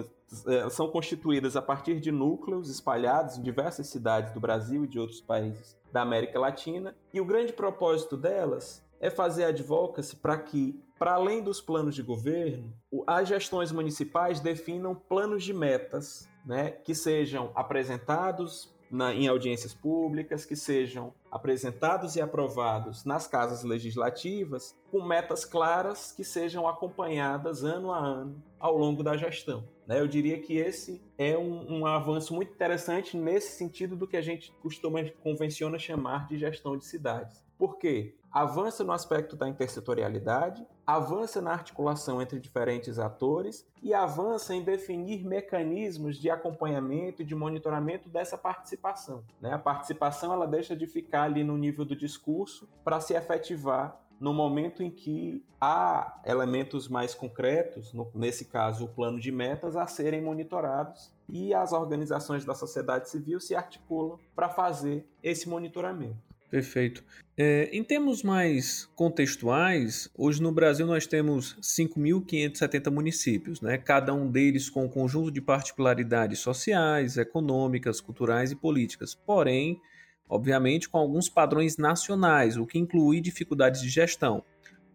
eh, 0.47 0.69
são 0.71 0.89
constituídas 0.89 1.55
a 1.55 1.63
partir 1.63 2.01
de 2.01 2.11
núcleos 2.11 2.69
espalhados 2.69 3.39
em 3.39 3.43
diversas 3.43 3.87
cidades 3.87 4.33
do 4.35 4.41
Brasil 4.41 4.85
e 4.85 4.89
de 4.89 4.99
outros 4.99 5.21
países 5.21 5.79
da 5.93 6.03
América 6.03 6.39
Latina, 6.39 6.95
e 7.15 7.21
o 7.21 7.25
grande 7.25 7.53
propósito 7.53 8.17
delas 8.17 8.85
é 9.01 9.09
fazer 9.09 9.45
advocacy 9.45 10.17
para 10.17 10.37
que 10.37 10.83
para 10.99 11.15
além 11.15 11.43
dos 11.43 11.61
planos 11.61 11.95
de 11.95 12.03
governo, 12.03 12.73
as 13.07 13.29
gestões 13.29 13.71
municipais 13.71 14.41
definam 14.41 14.95
planos 14.95 15.45
de 15.45 15.55
metas 15.55 16.29
né, 16.45 16.71
que 16.71 16.95
sejam 16.95 17.53
apresentados 17.55 18.75
na, 18.91 19.15
em 19.15 19.29
audiências 19.29 19.75
públicas, 19.75 20.45
que 20.45 20.57
sejam 20.57 21.13
apresentados 21.31 22.17
e 22.17 22.21
aprovados 22.21 23.05
nas 23.05 23.27
casas 23.27 23.63
legislativas, 23.63 24.75
com 24.91 25.03
metas 25.03 25.45
claras 25.45 26.13
que 26.13 26.25
sejam 26.25 26.67
acompanhadas 26.67 27.63
ano 27.63 27.93
a 27.93 27.99
ano 27.99 28.43
ao 28.59 28.77
longo 28.77 29.03
da 29.03 29.17
gestão. 29.17 29.69
Né? 29.87 30.01
Eu 30.01 30.09
diria 30.09 30.41
que 30.41 30.57
esse 30.57 31.03
é 31.17 31.37
um, 31.37 31.81
um, 31.81 31.87
avanço 31.87 32.35
muito 32.35 32.53
interessante 32.53 33.17
nesse 33.17 33.57
sentido 33.57 33.95
do 33.95 34.07
que 34.07 34.17
a 34.17 34.23
gente 34.23 34.53
costuma, 34.63 35.05
convenciona 35.23 35.79
chamar 35.79 36.27
de 36.27 36.39
gestão 36.39 36.77
de 36.77 36.85
cidades. 36.85 37.45
Por 37.59 37.77
quê? 37.77 38.15
Avança 38.31 38.85
no 38.85 38.93
aspecto 38.93 39.37
da 39.37 39.49
intersetorialidade, 39.49 40.65
avança 40.89 41.43
na 41.43 41.53
articulação 41.53 42.23
entre 42.23 42.41
diferentes 42.41 42.99
atores 42.99 43.69
e 43.83 43.93
avança 43.93 44.55
em 44.55 44.65
definir 44.65 45.23
mecanismos 45.23 46.17
de 46.17 46.31
acompanhamento 46.31 47.21
e 47.21 47.27
de 47.27 47.35
monitoramento 47.35 48.09
dessa 48.09 48.39
participação. 48.39 49.23
Né? 49.39 49.53
A 49.53 49.59
participação 49.59 50.33
ela 50.33 50.47
deixa 50.47 50.75
de 50.75 50.87
ficar 50.87 51.25
ali 51.25 51.45
no 51.45 51.59
nível 51.59 51.85
do 51.85 51.95
discurso 51.95 52.67
para 52.83 53.01
se 53.01 53.13
efetivar 53.13 54.01
no 54.19 54.33
momento 54.33 54.83
em 54.83 54.91
que 54.91 55.45
há 55.61 56.23
elementos 56.25 56.89
mais 56.89 57.15
concretos, 57.15 57.93
no, 57.93 58.11
nesse 58.15 58.47
caso 58.47 58.87
o 58.87 58.89
plano 58.89 59.21
de 59.21 59.31
metas, 59.31 59.77
a 59.77 59.87
serem 59.87 60.23
monitorados 60.23 61.13
e 61.29 61.53
as 61.53 61.75
organizações 61.75 62.47
da 62.47 62.55
sociedade 62.55 63.11
civil 63.11 63.41
se 63.41 63.55
articulam 63.55 64.19
para 64.35 64.49
fazer 64.49 65.07
esse 65.23 65.51
monitoramento. 65.51 66.28
Perfeito. 66.51 67.05
É, 67.37 67.69
em 67.73 67.85
termos 67.85 68.23
mais 68.23 68.87
contextuais, 68.97 70.11
hoje 70.17 70.43
no 70.43 70.51
Brasil 70.51 70.87
nós 70.87 71.07
temos 71.07 71.57
5.570 71.61 72.91
municípios, 72.91 73.61
né? 73.61 73.77
cada 73.77 74.13
um 74.15 74.31
deles 74.31 74.69
com 74.71 74.87
um 74.87 74.89
conjunto 74.89 75.31
de 75.31 75.41
particularidades 75.41 76.41
sociais, 76.41 77.17
econômicas, 77.17 78.01
culturais 78.01 78.51
e 78.51 78.57
políticas, 78.57 79.15
porém, 79.15 79.81
obviamente, 80.29 80.89
com 80.89 80.99
alguns 80.99 81.29
padrões 81.29 81.77
nacionais, 81.77 82.57
o 82.57 82.67
que 82.67 82.79
inclui 82.79 83.21
dificuldades 83.21 83.83
de 83.83 83.89
gestão. 83.89 84.43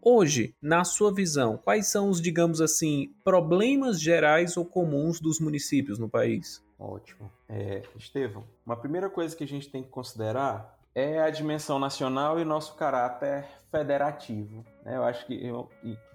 Hoje, 0.02 0.54
na 0.62 0.84
sua 0.84 1.14
visão, 1.14 1.58
quais 1.58 1.88
são 1.88 2.10
os, 2.10 2.20
digamos 2.20 2.60
assim, 2.60 3.14
problemas 3.24 4.02
gerais 4.02 4.58
ou 4.58 4.66
comuns 4.66 5.22
dos 5.22 5.40
municípios 5.40 5.98
no 5.98 6.10
país? 6.10 6.62
Ótimo. 6.78 7.32
É, 7.48 7.84
uma 8.66 8.76
primeira 8.76 9.10
coisa 9.10 9.34
que 9.34 9.46
a 9.46 9.48
gente 9.48 9.70
tem 9.70 9.82
que 9.82 9.88
considerar 9.88 10.83
é 10.96 11.20
a 11.20 11.30
dimensão 11.30 11.80
nacional 11.80 12.40
e 12.40 12.46
nosso 12.46 12.76
caráter 12.76 13.46
federativo. 13.72 14.64
Né? 14.84 14.96
Eu 14.96 15.04
acho 15.04 15.26
que 15.26 15.46
eu, 15.46 15.70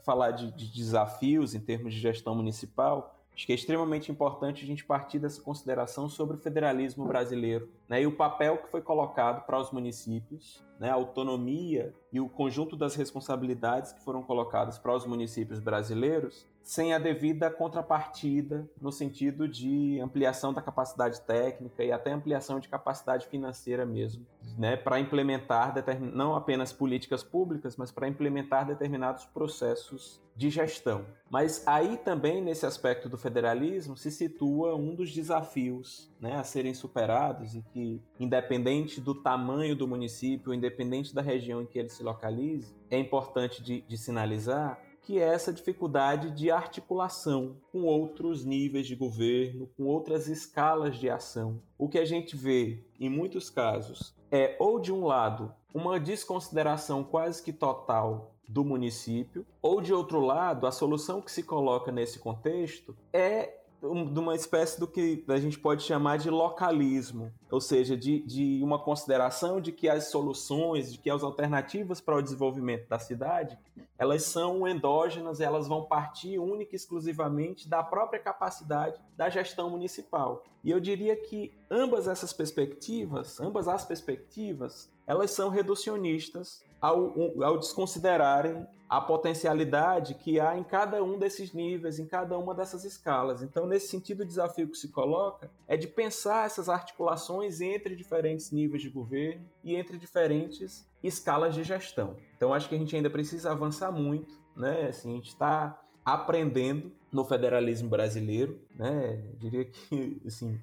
falar 0.04 0.30
de, 0.30 0.52
de, 0.52 0.72
desafios 0.72 1.54
em 1.54 1.60
termos 1.60 1.92
de 1.92 2.00
gestão 2.00 2.34
municipal, 2.34 3.16
acho 3.34 3.44
que 3.44 3.52
é 3.52 3.54
extremamente 3.54 4.10
importante 4.12 4.64
a 4.64 4.66
gente 4.66 4.84
partir 4.84 5.18
dessa 5.18 5.42
consideração 5.42 6.08
sobre 6.08 6.36
o 6.36 6.40
federalismo 6.40 7.04
brasileiro 7.06 7.68
né? 7.88 8.02
e 8.02 8.06
o 8.06 8.12
papel 8.16 8.58
que 8.58 8.68
foi 8.68 8.80
colocado 8.80 9.44
para 9.44 9.58
os 9.58 9.72
municípios, 9.72 10.62
né? 10.78 10.90
a 10.90 10.94
autonomia 10.94 11.94
e 12.12 12.20
o 12.20 12.28
conjunto 12.28 12.76
das 12.76 12.94
responsabilidades 12.94 13.92
que 13.92 14.02
foram 14.02 14.22
colocadas 14.22 14.78
para 14.78 14.94
os 14.94 15.04
municípios 15.04 15.60
brasileiros 15.60 16.46
sem 16.68 16.92
a 16.92 16.98
devida 16.98 17.50
contrapartida 17.50 18.68
no 18.78 18.92
sentido 18.92 19.48
de 19.48 19.98
ampliação 20.00 20.52
da 20.52 20.60
capacidade 20.60 21.18
técnica 21.22 21.82
e 21.82 21.90
até 21.90 22.12
ampliação 22.12 22.60
de 22.60 22.68
capacidade 22.68 23.26
financeira 23.26 23.86
mesmo, 23.86 24.26
né, 24.58 24.76
para 24.76 25.00
implementar 25.00 25.72
não 25.98 26.36
apenas 26.36 26.70
políticas 26.70 27.22
públicas, 27.22 27.74
mas 27.74 27.90
para 27.90 28.06
implementar 28.06 28.66
determinados 28.66 29.24
processos 29.24 30.22
de 30.36 30.50
gestão. 30.50 31.06
Mas 31.30 31.66
aí 31.66 31.96
também 31.96 32.42
nesse 32.42 32.66
aspecto 32.66 33.08
do 33.08 33.16
federalismo 33.16 33.96
se 33.96 34.10
situa 34.10 34.76
um 34.76 34.94
dos 34.94 35.12
desafios 35.12 36.12
né, 36.20 36.36
a 36.36 36.44
serem 36.44 36.74
superados 36.74 37.54
e 37.54 37.62
que, 37.62 38.00
independente 38.20 39.00
do 39.00 39.14
tamanho 39.14 39.74
do 39.74 39.88
município, 39.88 40.52
independente 40.68 41.14
da 41.14 41.22
região 41.22 41.62
em 41.62 41.66
que 41.66 41.78
ele 41.78 41.88
se 41.88 42.02
localize, 42.02 42.74
é 42.90 42.98
importante 42.98 43.62
de, 43.62 43.80
de 43.80 43.96
sinalizar 43.96 44.80
que 45.02 45.18
é 45.18 45.22
essa 45.22 45.50
dificuldade 45.50 46.30
de 46.32 46.50
articulação 46.50 47.56
com 47.72 47.84
outros 47.84 48.44
níveis 48.44 48.86
de 48.86 48.94
governo, 48.94 49.66
com 49.74 49.84
outras 49.84 50.28
escalas 50.28 50.98
de 50.98 51.08
ação. 51.08 51.62
O 51.78 51.88
que 51.88 51.98
a 51.98 52.04
gente 52.04 52.36
vê 52.36 52.84
em 53.00 53.08
muitos 53.08 53.48
casos 53.48 54.14
é, 54.30 54.54
ou 54.58 54.78
de 54.78 54.92
um 54.92 55.06
lado, 55.06 55.50
uma 55.72 55.98
desconsideração 55.98 57.02
quase 57.02 57.42
que 57.42 57.54
total 57.54 58.34
do 58.46 58.62
município, 58.62 59.46
ou 59.62 59.80
de 59.80 59.94
outro 59.94 60.20
lado, 60.20 60.66
a 60.66 60.72
solução 60.72 61.22
que 61.22 61.32
se 61.32 61.42
coloca 61.42 61.90
nesse 61.90 62.18
contexto 62.18 62.94
é 63.10 63.57
de 63.80 64.18
uma 64.18 64.34
espécie 64.34 64.78
do 64.78 64.86
que 64.86 65.24
a 65.28 65.38
gente 65.38 65.58
pode 65.58 65.84
chamar 65.84 66.18
de 66.18 66.28
localismo, 66.28 67.32
ou 67.50 67.60
seja, 67.60 67.96
de, 67.96 68.20
de 68.20 68.60
uma 68.62 68.78
consideração 68.78 69.60
de 69.60 69.70
que 69.70 69.88
as 69.88 70.10
soluções, 70.10 70.92
de 70.92 70.98
que 70.98 71.08
as 71.08 71.22
alternativas 71.22 72.00
para 72.00 72.16
o 72.16 72.22
desenvolvimento 72.22 72.88
da 72.88 72.98
cidade, 72.98 73.56
elas 73.96 74.24
são 74.24 74.66
endógenas, 74.66 75.40
elas 75.40 75.68
vão 75.68 75.84
partir 75.84 76.38
única 76.38 76.74
e 76.74 76.76
exclusivamente 76.76 77.68
da 77.68 77.82
própria 77.82 78.20
capacidade 78.20 79.00
da 79.16 79.28
gestão 79.28 79.70
municipal. 79.70 80.44
E 80.64 80.70
eu 80.70 80.80
diria 80.80 81.14
que 81.16 81.52
ambas 81.70 82.08
essas 82.08 82.32
perspectivas, 82.32 83.40
ambas 83.40 83.68
as 83.68 83.84
perspectivas, 83.84 84.90
elas 85.06 85.30
são 85.30 85.48
reducionistas 85.48 86.62
ao, 86.80 87.42
ao 87.42 87.58
desconsiderarem 87.58 88.66
a 88.88 89.00
potencialidade 89.00 90.14
que 90.14 90.40
há 90.40 90.56
em 90.56 90.64
cada 90.64 91.02
um 91.04 91.18
desses 91.18 91.52
níveis, 91.52 91.98
em 91.98 92.06
cada 92.06 92.38
uma 92.38 92.54
dessas 92.54 92.84
escalas. 92.84 93.42
Então, 93.42 93.66
nesse 93.66 93.88
sentido, 93.88 94.22
o 94.22 94.26
desafio 94.26 94.68
que 94.68 94.78
se 94.78 94.88
coloca 94.88 95.50
é 95.66 95.76
de 95.76 95.86
pensar 95.86 96.46
essas 96.46 96.70
articulações 96.70 97.60
entre 97.60 97.94
diferentes 97.94 98.50
níveis 98.50 98.80
de 98.80 98.88
governo 98.88 99.44
e 99.62 99.76
entre 99.76 99.98
diferentes 99.98 100.88
escalas 101.02 101.54
de 101.54 101.62
gestão. 101.64 102.16
Então, 102.36 102.54
acho 102.54 102.68
que 102.68 102.74
a 102.74 102.78
gente 102.78 102.96
ainda 102.96 103.10
precisa 103.10 103.52
avançar 103.52 103.92
muito, 103.92 104.34
né? 104.56 104.86
Assim, 104.88 105.12
a 105.12 105.16
gente 105.16 105.28
está 105.28 105.78
aprendendo 106.02 106.90
no 107.12 107.24
federalismo 107.24 107.90
brasileiro, 107.90 108.58
né? 108.74 109.22
Eu 109.28 109.36
diria 109.36 109.64
que, 109.66 110.22
assim, 110.26 110.58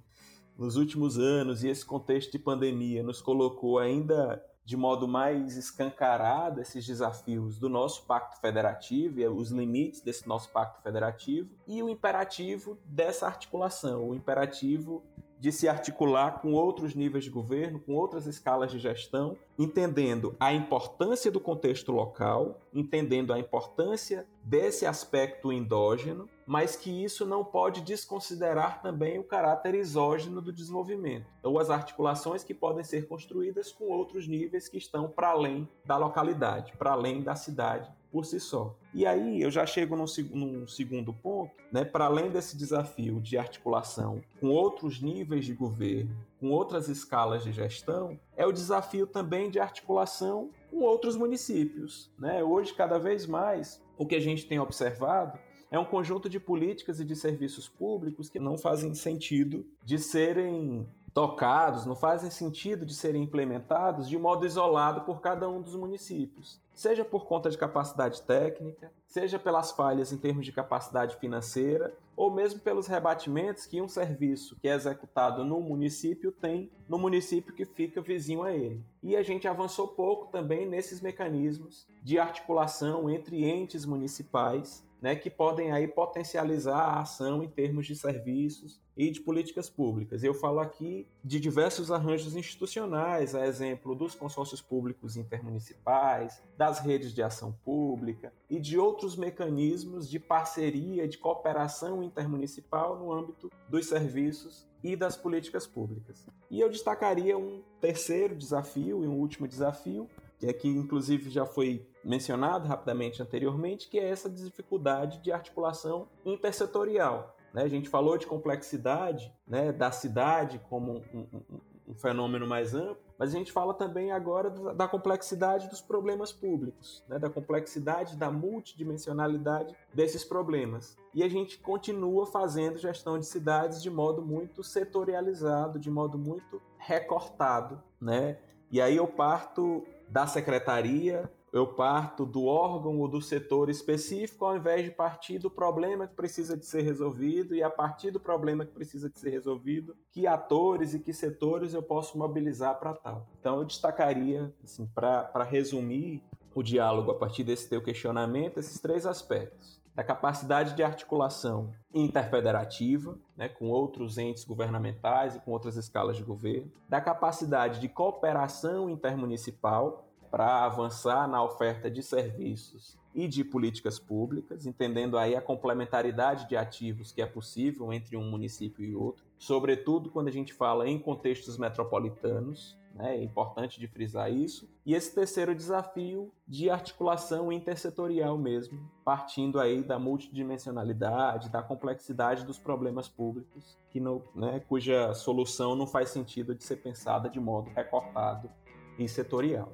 nos 0.57 0.77
últimos 0.77 1.19
anos 1.19 1.63
e 1.63 1.67
esse 1.67 1.86
contexto 1.86 2.31
de 2.31 2.39
pandemia 2.39 3.03
nos 3.03 3.22
colocou 3.22 3.77
ainda 3.77 4.43
de 4.65 4.75
modo 4.75 5.07
mais 5.07 5.55
escancarado 5.55 6.60
esses 6.60 6.84
desafios 6.84 7.60
do 7.60 7.69
nosso 7.69 8.03
pacto 8.05 8.41
federativo 8.41 9.19
e 9.19 9.27
os 9.27 9.51
limites 9.51 10.01
desse 10.01 10.27
nosso 10.27 10.50
pacto 10.50 10.81
federativo 10.81 11.55
e 11.67 11.84
o 11.84 11.88
imperativo 11.88 12.77
dessa 12.84 13.27
articulação, 13.27 14.10
o 14.10 14.15
imperativo 14.15 15.03
de 15.46 15.52
se 15.52 15.70
articular 15.70 16.42
com 16.42 16.54
outros 16.54 16.96
níveis 16.96 17.24
de 17.24 17.30
governo, 17.30 17.80
com 17.80 17.94
outras 17.94 18.25
escalas 18.25 18.72
de 18.72 18.80
gestão, 18.80 19.38
entendendo 19.60 20.36
a 20.40 20.52
importância 20.52 21.32
do 21.32 21.40
contexto 21.40 21.92
local, 21.92 22.60
entendendo 22.74 23.32
a 23.32 23.38
importância 23.38 24.25
desse 24.44 24.88
aspecto 24.88 25.54
endógeno, 25.54 26.28
mas 26.48 26.75
que 26.75 26.90
isso 26.90 27.28
não 27.28 27.46
pode 27.46 27.82
desconsiderar 27.82 28.82
também 28.82 29.20
o 29.20 29.24
caráter 29.24 29.75
exógeno 29.75 30.42
do 30.42 30.52
desenvolvimento, 30.52 31.28
ou 31.44 31.60
as 31.60 31.70
articulações 31.70 32.44
que 32.44 32.56
podem 32.56 32.84
ser 32.84 33.08
construídas 33.08 33.72
com 33.72 33.86
outros 33.86 34.28
níveis 34.28 34.68
que 34.68 34.80
estão 34.80 35.08
para 35.08 35.30
além 35.30 35.70
da 35.86 35.96
localidade, 35.96 36.74
para 36.75 36.94
além 36.94 37.22
da 37.22 37.36
cidade 37.36 37.88
por 38.12 38.25
si 38.25 38.40
só. 38.40 38.75
E 38.96 39.06
aí 39.06 39.42
eu 39.42 39.52
já 39.52 39.66
chego 39.66 39.94
num, 39.98 40.06
num 40.32 40.66
segundo 40.66 41.14
ponto, 41.14 41.52
né, 41.70 41.84
para 41.84 42.06
além 42.06 42.30
desse 42.30 42.56
desafio 42.56 43.20
de 43.20 43.38
articulação 43.38 44.22
com 44.40 44.48
outros 44.48 45.02
níveis 45.02 45.44
de 45.44 45.54
governo, 45.54 46.16
com 46.40 46.50
outras 46.50 46.88
escalas 46.88 47.44
de 47.44 47.52
gestão, 47.52 48.18
é 48.38 48.46
o 48.46 48.54
desafio 48.54 49.06
também 49.06 49.50
de 49.50 49.60
articulação 49.60 50.50
com 50.72 50.78
outros 50.78 51.18
municípios. 51.18 52.10
Né? 52.18 52.42
Hoje, 52.42 52.74
cada 52.74 52.98
vez 52.98 53.28
mais, 53.28 53.84
o 53.98 54.06
que 54.06 54.16
a 54.16 54.20
gente 54.22 54.46
tem 54.46 54.60
observado 54.60 55.38
é 55.70 55.78
um 55.78 55.84
conjunto 55.84 56.30
de 56.30 56.40
políticas 56.40 57.02
e 57.02 57.04
de 57.04 57.18
serviços 57.18 57.68
públicos 57.68 58.30
que 58.30 58.40
não 58.40 58.58
fazem 58.58 58.94
sentido 58.94 59.66
de 59.84 60.00
serem 60.00 60.88
tocados, 61.15 61.86
não 61.86 61.95
fazem 61.95 62.29
sentido 62.29 62.86
de 62.86 62.93
serem 62.93 63.24
implementados 63.24 64.10
de 64.10 64.17
modo 64.17 64.45
isolado 64.45 65.00
por 65.05 65.22
cada 65.22 65.48
um 65.48 65.62
dos 65.62 65.74
municípios. 65.74 66.60
Seja 66.74 67.05
por 67.05 67.25
conta 67.25 67.50
de 67.50 67.57
capacidade 67.57 68.22
técnica, 68.24 68.91
seja 69.07 69.39
pelas 69.39 69.72
falhas 69.72 70.12
em 70.12 70.17
termos 70.17 70.45
de 70.45 70.51
capacidade 70.51 71.15
financeira, 71.15 71.93
ou 72.17 72.29
mesmo 72.29 72.60
pelos 72.60 72.88
rebatimentos 72.88 73.65
que 73.65 73.81
um 73.81 73.88
serviço 73.88 74.57
que 74.60 74.67
é 74.67 74.75
executado 74.75 75.45
no 75.45 75.62
município 75.62 76.34
tem 76.34 76.69
no 76.89 76.98
município 76.98 77.53
que 77.53 77.63
fica 77.63 78.01
vizinho 78.01 78.43
a 78.43 78.51
ele. 78.51 78.84
E 79.01 79.15
a 79.15 79.24
gente 79.24 79.48
avançou 79.48 79.88
pouco 79.88 80.29
também 80.34 80.67
nesses 80.67 81.00
mecanismos 81.00 81.88
de 82.03 82.19
articulação 82.19 83.10
entre 83.10 83.45
entes 83.45 83.86
municipais 83.86 84.86
né, 85.05 85.15
que 85.15 85.29
podem 85.29 85.71
aí 85.71 85.88
potencializar 85.88 86.79
a 86.79 87.01
ação 87.01 87.43
em 87.43 87.47
termos 87.47 87.85
de 87.85 87.95
serviços 87.95 88.81
e 88.97 89.12
de 89.12 89.21
políticas 89.21 89.69
públicas. 89.69 90.24
Eu 90.24 90.33
falo 90.33 90.59
aqui 90.59 91.07
de 91.24 91.39
diversos 91.39 91.91
arranjos 91.91 92.35
institucionais, 92.35 93.35
a 93.35 93.45
exemplo 93.45 93.93
dos 93.93 94.15
consórcios 94.15 94.63
públicos 94.63 95.15
intermunicipais, 95.15 96.41
das 96.57 96.79
redes 96.79 97.13
de 97.13 97.21
ação 97.21 97.55
pública 97.63 98.33
e 98.50 98.59
de 98.59 98.79
outros 98.79 99.15
mecanismos 99.15 100.09
de 100.09 100.19
parceria, 100.19 101.07
de 101.07 101.19
cooperação 101.19 102.01
intermunicipal 102.01 102.97
no 102.97 103.13
âmbito 103.13 103.51
dos 103.69 103.85
serviços 103.85 104.67
e 104.83 104.95
das 104.95 105.15
políticas 105.15 105.67
públicas. 105.67 106.25
E 106.50 106.59
eu 106.59 106.67
destacaria 106.67 107.38
um 107.38 107.62
terceiro 107.79 108.35
desafio 108.35 109.03
e 109.03 109.07
um 109.07 109.19
último 109.19 109.47
desafio, 109.47 110.09
que 110.38 110.48
aqui 110.48 110.68
inclusive 110.68 111.30
já 111.30 111.46
foi 111.46 111.86
mencionado 112.04 112.68
rapidamente 112.68 113.22
anteriormente, 113.22 113.89
que 113.89 114.00
é 114.00 114.10
essa 114.10 114.30
dificuldade 114.30 115.20
de 115.20 115.32
articulação 115.32 116.08
intersetorial. 116.24 117.36
Né? 117.54 117.63
A 117.63 117.68
gente 117.70 117.89
falou 117.89 118.18
de 118.18 118.27
complexidade 118.27 119.34
né, 119.48 119.72
da 119.72 119.89
cidade 119.89 120.60
como 120.70 121.01
um, 121.13 121.20
um, 121.20 121.62
um, 121.88 121.96
fenômeno 121.96 122.46
mais 122.46 122.75
amplo, 122.75 122.98
mas 123.18 123.34
a 123.34 123.38
gente 123.38 123.51
fala 123.51 123.74
também 123.74 124.12
agora 124.12 124.50
da 124.50 124.88
complexidade 124.88 125.70
dos 125.70 125.80
problemas 125.80 126.34
públicos, 126.34 127.04
né? 127.08 127.18
da 127.18 127.30
complexidade 127.30 128.18
da 128.18 128.30
multidimensionalidade 128.30 129.74
desses 129.94 130.25
problemas. 130.25 130.98
E 131.13 131.24
a 131.24 131.30
gente 131.30 131.58
continua 131.58 132.25
fazendo 132.25 132.77
gestão 132.77 133.18
de 133.18 133.25
cidades 133.25 133.82
de 133.82 133.89
modo 133.89 134.22
muito 134.22 134.62
setorializado, 134.62 135.80
de 135.80 135.89
modo 135.89 136.18
muito 136.18 136.62
recortado. 136.77 137.82
Né? 138.01 138.38
E 138.70 138.82
aí 138.82 138.98
eu 138.98 139.08
parto 139.08 139.86
da 140.07 140.27
secretaria, 140.27 141.29
eu 141.51 141.67
parto 141.67 142.25
do 142.25 142.45
órgão 142.45 143.00
ou 143.00 143.07
do 143.07 143.21
setor 143.21 143.69
específico 143.69 144.43
ao 144.45 144.57
invés 144.57 144.83
de 144.83 144.91
partir 144.91 145.39
do 145.39 145.50
problema 145.50 146.05
que 146.05 146.13
precisa 146.13 146.57
de 146.57 146.65
ser 146.65 146.81
resolvido 146.81 147.55
e 147.55 147.63
a 147.63 147.69
partir 147.69 148.12
do 148.12 148.19
problema 148.19 148.65
que 148.65 148.74
precisa 148.74 149.09
de 149.09 149.17
ser 149.17 149.29
resolvido, 149.29 149.95
que 150.12 150.27
atores 150.27 150.93
e 150.93 151.00
que 151.00 151.13
setores 151.13 151.74
eu 151.74 151.81
posso 151.81 152.17
mobilizar 152.17 152.77
para 152.77 152.93
tal. 152.93 153.25
Então 153.39 153.59
eu 153.59 153.63
destacaria, 153.63 154.53
assim, 154.63 154.85
para 154.93 155.43
resumir 155.43 156.21
o 156.53 156.62
diálogo 156.62 157.12
a 157.12 157.15
partir 157.15 157.45
desse 157.45 157.69
teu 157.69 157.81
questionamento, 157.81 158.59
esses 158.59 158.79
três 158.79 159.05
aspectos. 159.05 159.79
Da 159.96 160.04
capacidade 160.04 160.75
de 160.75 160.84
articulação 160.84 161.72
interfederativa, 161.94 163.18
né, 163.36 163.48
com 163.48 163.70
outros 163.70 164.18
entes 164.18 164.44
governamentais 164.44 165.36
e 165.36 165.40
com 165.40 165.51
outras 165.51 165.77
escalas 165.77 166.18
de 166.18 166.24
governo, 166.24 166.70
da 166.90 167.00
capacidade 167.00 167.79
de 167.79 167.88
cooperação 167.88 168.90
intermunicipal, 168.90 170.05
para 170.29 170.66
avançar 170.66 171.29
na 171.29 171.42
oferta 171.42 171.90
de 171.90 172.03
serviços 172.03 172.98
e 173.14 173.25
de 173.25 173.42
políticas 173.42 173.98
públicas, 173.98 174.66
entendendo 174.66 175.18
aí 175.18 175.34
a 175.34 175.42
complementaridade 175.42 176.50
de 176.50 176.58
ativos 176.58 177.14
que 177.14 177.22
é 177.22 177.25
possível 177.25 177.94
entre 177.94 178.18
um 178.18 178.29
município 178.29 178.84
e 178.84 178.94
outro, 178.94 179.24
sobretudo 179.38 180.10
quando 180.10 180.27
a 180.27 180.31
gente 180.31 180.53
fala 180.53 180.90
em 180.90 181.00
contextos 181.00 181.58
metropolitanos, 181.58 182.77
né, 182.96 183.18
é 183.18 183.24
importante 183.24 183.79
de 183.79 183.88
frisar 183.88 184.31
isso. 184.31 184.70
E 184.86 184.96
esse 184.96 185.14
terceiro 185.14 185.53
desafio 185.53 186.31
de 186.48 186.70
articulação 186.70 187.51
intersetorial 187.51 188.38
mesmo, 188.38 188.90
partindo 189.03 189.60
aí 189.60 189.84
da 189.84 190.00
multidimensionalidade, 190.00 191.50
da 191.50 191.62
complexidade 191.62 192.46
dos 192.46 192.58
problemas 192.58 193.10
públicos, 193.10 193.77
que 193.90 194.00
não, 194.00 194.24
né, 194.34 194.62
cuja 194.62 195.14
solução 195.14 195.75
não 195.75 195.86
faz 195.86 196.10
sentido 196.10 196.55
de 196.55 196.64
ser 196.64 196.77
pensada 196.77 197.29
de 197.29 197.40
modo 197.40 197.70
recortado 197.75 198.50
e 198.98 199.08
setorial. 199.10 199.74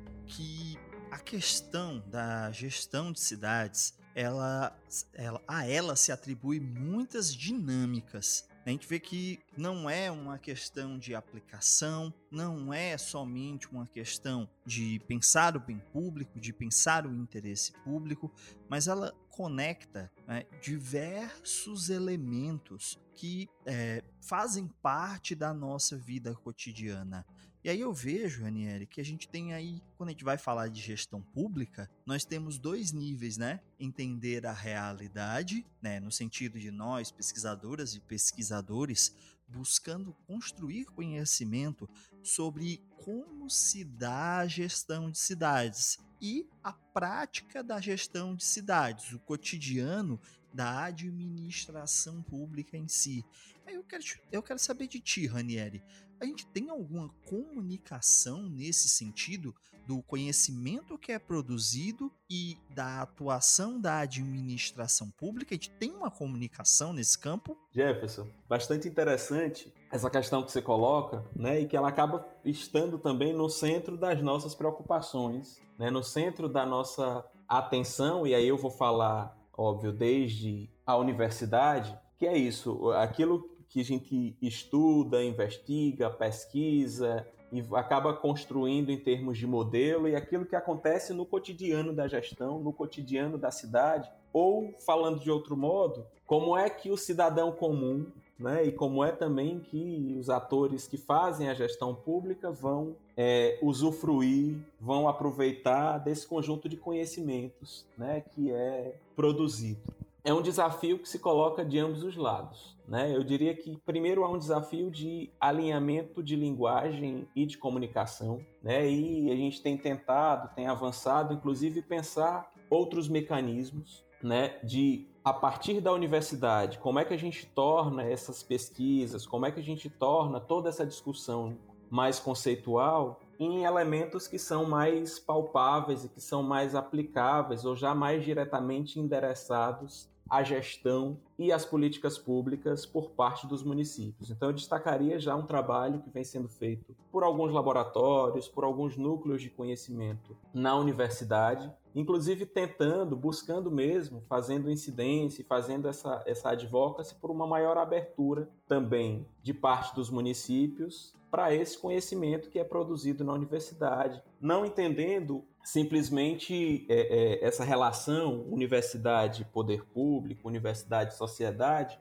questão 1.31 2.03
da 2.09 2.51
gestão 2.51 3.09
de 3.09 3.21
cidades, 3.21 3.93
ela, 4.13 4.77
ela, 5.13 5.41
a 5.47 5.65
ela 5.65 5.95
se 5.95 6.11
atribui 6.11 6.59
muitas 6.59 7.33
dinâmicas. 7.33 8.45
A 8.65 8.69
gente 8.69 8.85
vê 8.85 8.99
que 8.99 9.39
não 9.57 9.89
é 9.89 10.11
uma 10.11 10.37
questão 10.37 10.99
de 10.99 11.15
aplicação, 11.15 12.13
não 12.29 12.73
é 12.73 12.97
somente 12.97 13.65
uma 13.69 13.87
questão 13.87 14.47
de 14.65 14.99
pensar 15.07 15.55
o 15.55 15.61
bem 15.61 15.79
público, 15.93 16.37
de 16.37 16.51
pensar 16.51 17.07
o 17.07 17.15
interesse 17.15 17.71
público, 17.85 18.29
mas 18.67 18.89
ela 18.89 19.13
conecta 19.29 20.11
né, 20.27 20.45
diversos 20.61 21.89
elementos 21.89 22.99
que 23.13 23.47
é, 23.65 24.03
fazem 24.19 24.67
parte 24.81 25.33
da 25.33 25.53
nossa 25.53 25.97
vida 25.97 26.35
cotidiana. 26.35 27.25
E 27.63 27.69
aí 27.69 27.79
eu 27.79 27.93
vejo, 27.93 28.41
Ranieri, 28.41 28.87
que 28.87 28.99
a 28.99 29.05
gente 29.05 29.27
tem 29.27 29.53
aí, 29.53 29.83
quando 29.95 30.09
a 30.09 30.11
gente 30.13 30.23
vai 30.23 30.35
falar 30.35 30.67
de 30.67 30.81
gestão 30.81 31.21
pública, 31.21 31.87
nós 32.07 32.25
temos 32.25 32.57
dois 32.57 32.91
níveis, 32.91 33.37
né? 33.37 33.61
Entender 33.79 34.47
a 34.47 34.51
realidade, 34.51 35.63
né? 35.79 35.99
No 35.99 36.11
sentido 36.11 36.59
de 36.59 36.71
nós, 36.71 37.11
pesquisadoras 37.11 37.93
e 37.93 37.99
pesquisadores, 37.99 39.15
buscando 39.47 40.13
construir 40.25 40.85
conhecimento 40.85 41.87
sobre 42.23 42.81
como 42.97 43.47
se 43.47 43.83
dá 43.83 44.39
a 44.39 44.47
gestão 44.47 45.11
de 45.11 45.19
cidades 45.19 45.99
e 46.19 46.47
a 46.63 46.71
prática 46.71 47.63
da 47.63 47.79
gestão 47.81 48.35
de 48.35 48.43
cidades, 48.43 49.11
o 49.11 49.19
cotidiano 49.19 50.19
da 50.53 50.85
administração 50.85 52.21
pública 52.21 52.77
em 52.77 52.87
si. 52.87 53.25
Aí 53.65 53.75
eu 53.75 53.83
quero, 53.83 54.03
eu 54.31 54.43
quero 54.43 54.59
saber 54.59 54.87
de 54.87 54.99
ti, 54.99 55.27
Ranieri. 55.27 55.83
A 56.19 56.25
gente 56.25 56.45
tem 56.47 56.69
alguma 56.69 57.09
comunicação 57.25 58.43
nesse 58.47 58.89
sentido 58.89 59.55
do 59.87 60.01
conhecimento 60.03 60.97
que 60.97 61.11
é 61.11 61.19
produzido 61.19 62.11
e 62.29 62.57
da 62.69 63.01
atuação 63.01 63.79
da 63.79 63.99
administração 63.99 65.09
pública? 65.11 65.53
A 65.53 65.55
gente 65.55 65.71
tem 65.71 65.91
uma 65.91 66.11
comunicação 66.11 66.93
nesse 66.93 67.17
campo? 67.17 67.57
Jefferson, 67.71 68.27
bastante 68.47 68.87
interessante 68.87 69.73
essa 69.91 70.09
questão 70.09 70.43
que 70.43 70.51
você 70.51 70.61
coloca, 70.61 71.25
né, 71.35 71.61
e 71.61 71.67
que 71.67 71.75
ela 71.75 71.89
acaba 71.89 72.25
estando 72.45 72.97
também 72.97 73.33
no 73.33 73.49
centro 73.49 73.97
das 73.97 74.21
nossas 74.21 74.55
preocupações, 74.55 75.59
né, 75.77 75.89
no 75.89 76.03
centro 76.03 76.47
da 76.47 76.65
nossa 76.65 77.25
atenção, 77.47 78.25
e 78.25 78.33
aí 78.33 78.47
eu 78.47 78.57
vou 78.57 78.71
falar, 78.71 79.37
óbvio, 79.61 79.91
desde 79.91 80.69
a 80.85 80.97
universidade, 80.97 81.97
que 82.17 82.25
é 82.25 82.37
isso, 82.37 82.91
aquilo 82.91 83.49
que 83.69 83.79
a 83.79 83.85
gente 83.85 84.35
estuda, 84.41 85.23
investiga, 85.23 86.09
pesquisa 86.09 87.25
e 87.51 87.63
acaba 87.73 88.13
construindo 88.13 88.89
em 88.89 88.97
termos 88.97 89.37
de 89.37 89.45
modelo 89.45 90.07
e 90.07 90.15
aquilo 90.15 90.45
que 90.45 90.55
acontece 90.55 91.13
no 91.13 91.25
cotidiano 91.25 91.93
da 91.93 92.07
gestão, 92.07 92.59
no 92.59 92.71
cotidiano 92.71 93.37
da 93.37 93.51
cidade, 93.51 94.09
ou 94.33 94.73
falando 94.85 95.19
de 95.19 95.29
outro 95.29 95.57
modo, 95.57 96.05
como 96.25 96.57
é 96.57 96.69
que 96.69 96.89
o 96.89 96.97
cidadão 96.97 97.51
comum, 97.51 98.07
né, 98.41 98.65
e 98.65 98.71
como 98.71 99.03
é 99.03 99.11
também 99.11 99.59
que 99.59 100.17
os 100.19 100.29
atores 100.29 100.87
que 100.87 100.97
fazem 100.97 101.49
a 101.49 101.53
gestão 101.53 101.93
pública 101.93 102.51
vão 102.51 102.95
é, 103.15 103.59
usufruir, 103.61 104.57
vão 104.79 105.07
aproveitar 105.07 105.99
desse 105.99 106.27
conjunto 106.27 106.67
de 106.67 106.75
conhecimentos 106.75 107.85
né, 107.97 108.21
que 108.21 108.51
é 108.51 108.95
produzido 109.15 109.93
é 110.23 110.33
um 110.33 110.41
desafio 110.41 110.99
que 110.99 111.09
se 111.09 111.19
coloca 111.19 111.65
de 111.65 111.79
ambos 111.79 112.03
os 112.03 112.15
lados. 112.15 112.75
Né? 112.87 113.15
Eu 113.15 113.23
diria 113.23 113.55
que, 113.55 113.77
primeiro, 113.85 114.23
há 114.23 114.29
um 114.29 114.37
desafio 114.37 114.91
de 114.91 115.29
alinhamento 115.39 116.21
de 116.21 116.35
linguagem 116.35 117.27
e 117.35 117.45
de 117.45 117.57
comunicação, 117.57 118.45
né? 118.61 118.89
e 118.89 119.31
a 119.31 119.35
gente 119.35 119.61
tem 119.61 119.77
tentado, 119.77 120.53
tem 120.55 120.67
avançado, 120.67 121.33
inclusive, 121.33 121.81
pensar 121.81 122.51
outros 122.69 123.07
mecanismos 123.07 124.03
né? 124.21 124.59
de, 124.63 125.07
a 125.23 125.31
partir 125.31 125.79
da 125.79 125.93
universidade, 125.93 126.79
como 126.79 126.99
é 126.99 127.05
que 127.05 127.13
a 127.13 127.17
gente 127.17 127.45
torna 127.45 128.03
essas 128.03 128.41
pesquisas, 128.41 129.25
como 129.25 129.45
é 129.45 129.51
que 129.51 129.59
a 129.59 129.63
gente 129.63 129.89
torna 129.89 130.39
toda 130.39 130.69
essa 130.69 130.85
discussão 130.85 131.57
mais 131.89 132.19
conceitual 132.19 133.19
em 133.39 133.63
elementos 133.63 134.27
que 134.27 134.39
são 134.39 134.65
mais 134.65 135.19
palpáveis 135.19 136.05
e 136.05 136.09
que 136.09 136.21
são 136.21 136.41
mais 136.41 136.73
aplicáveis 136.73 137.65
ou 137.65 137.75
já 137.75 137.93
mais 137.93 138.23
diretamente 138.23 138.99
endereçados 138.99 140.10
a 140.31 140.43
gestão 140.43 141.19
e 141.37 141.51
as 141.51 141.65
políticas 141.65 142.17
públicas 142.17 142.85
por 142.85 143.09
parte 143.11 143.45
dos 143.45 143.63
municípios. 143.63 144.31
Então, 144.31 144.47
eu 144.47 144.53
destacaria 144.53 145.19
já 145.19 145.35
um 145.35 145.45
trabalho 145.45 145.99
que 145.99 146.09
vem 146.09 146.23
sendo 146.23 146.47
feito 146.47 146.95
por 147.11 147.21
alguns 147.21 147.51
laboratórios, 147.51 148.47
por 148.47 148.63
alguns 148.63 148.95
núcleos 148.95 149.41
de 149.41 149.49
conhecimento 149.49 150.37
na 150.53 150.73
universidade, 150.77 151.69
inclusive 151.93 152.45
tentando, 152.45 153.13
buscando 153.17 153.69
mesmo, 153.69 154.23
fazendo 154.29 154.71
incidência 154.71 155.43
fazendo 155.51 155.89
essa, 155.89 156.23
essa 156.25 156.51
advocacy 156.51 157.13
por 157.15 157.29
uma 157.29 157.45
maior 157.45 157.77
abertura 157.77 158.47
também 158.65 159.27
de 159.43 159.53
parte 159.53 159.93
dos 159.93 160.09
municípios 160.09 161.13
para 161.29 161.53
esse 161.53 161.77
conhecimento 161.77 162.49
que 162.49 162.59
é 162.59 162.63
produzido 162.63 163.23
na 163.23 163.33
universidade, 163.33 164.23
não 164.39 164.65
entendendo 164.65 165.43
simplesmente 165.63 166.85
é, 166.89 167.39
é, 167.39 167.45
essa 167.45 167.63
relação 167.63 168.45
universidade-poder 168.49 169.85
público, 169.85 170.47
universidade-sociedade, 170.47 171.99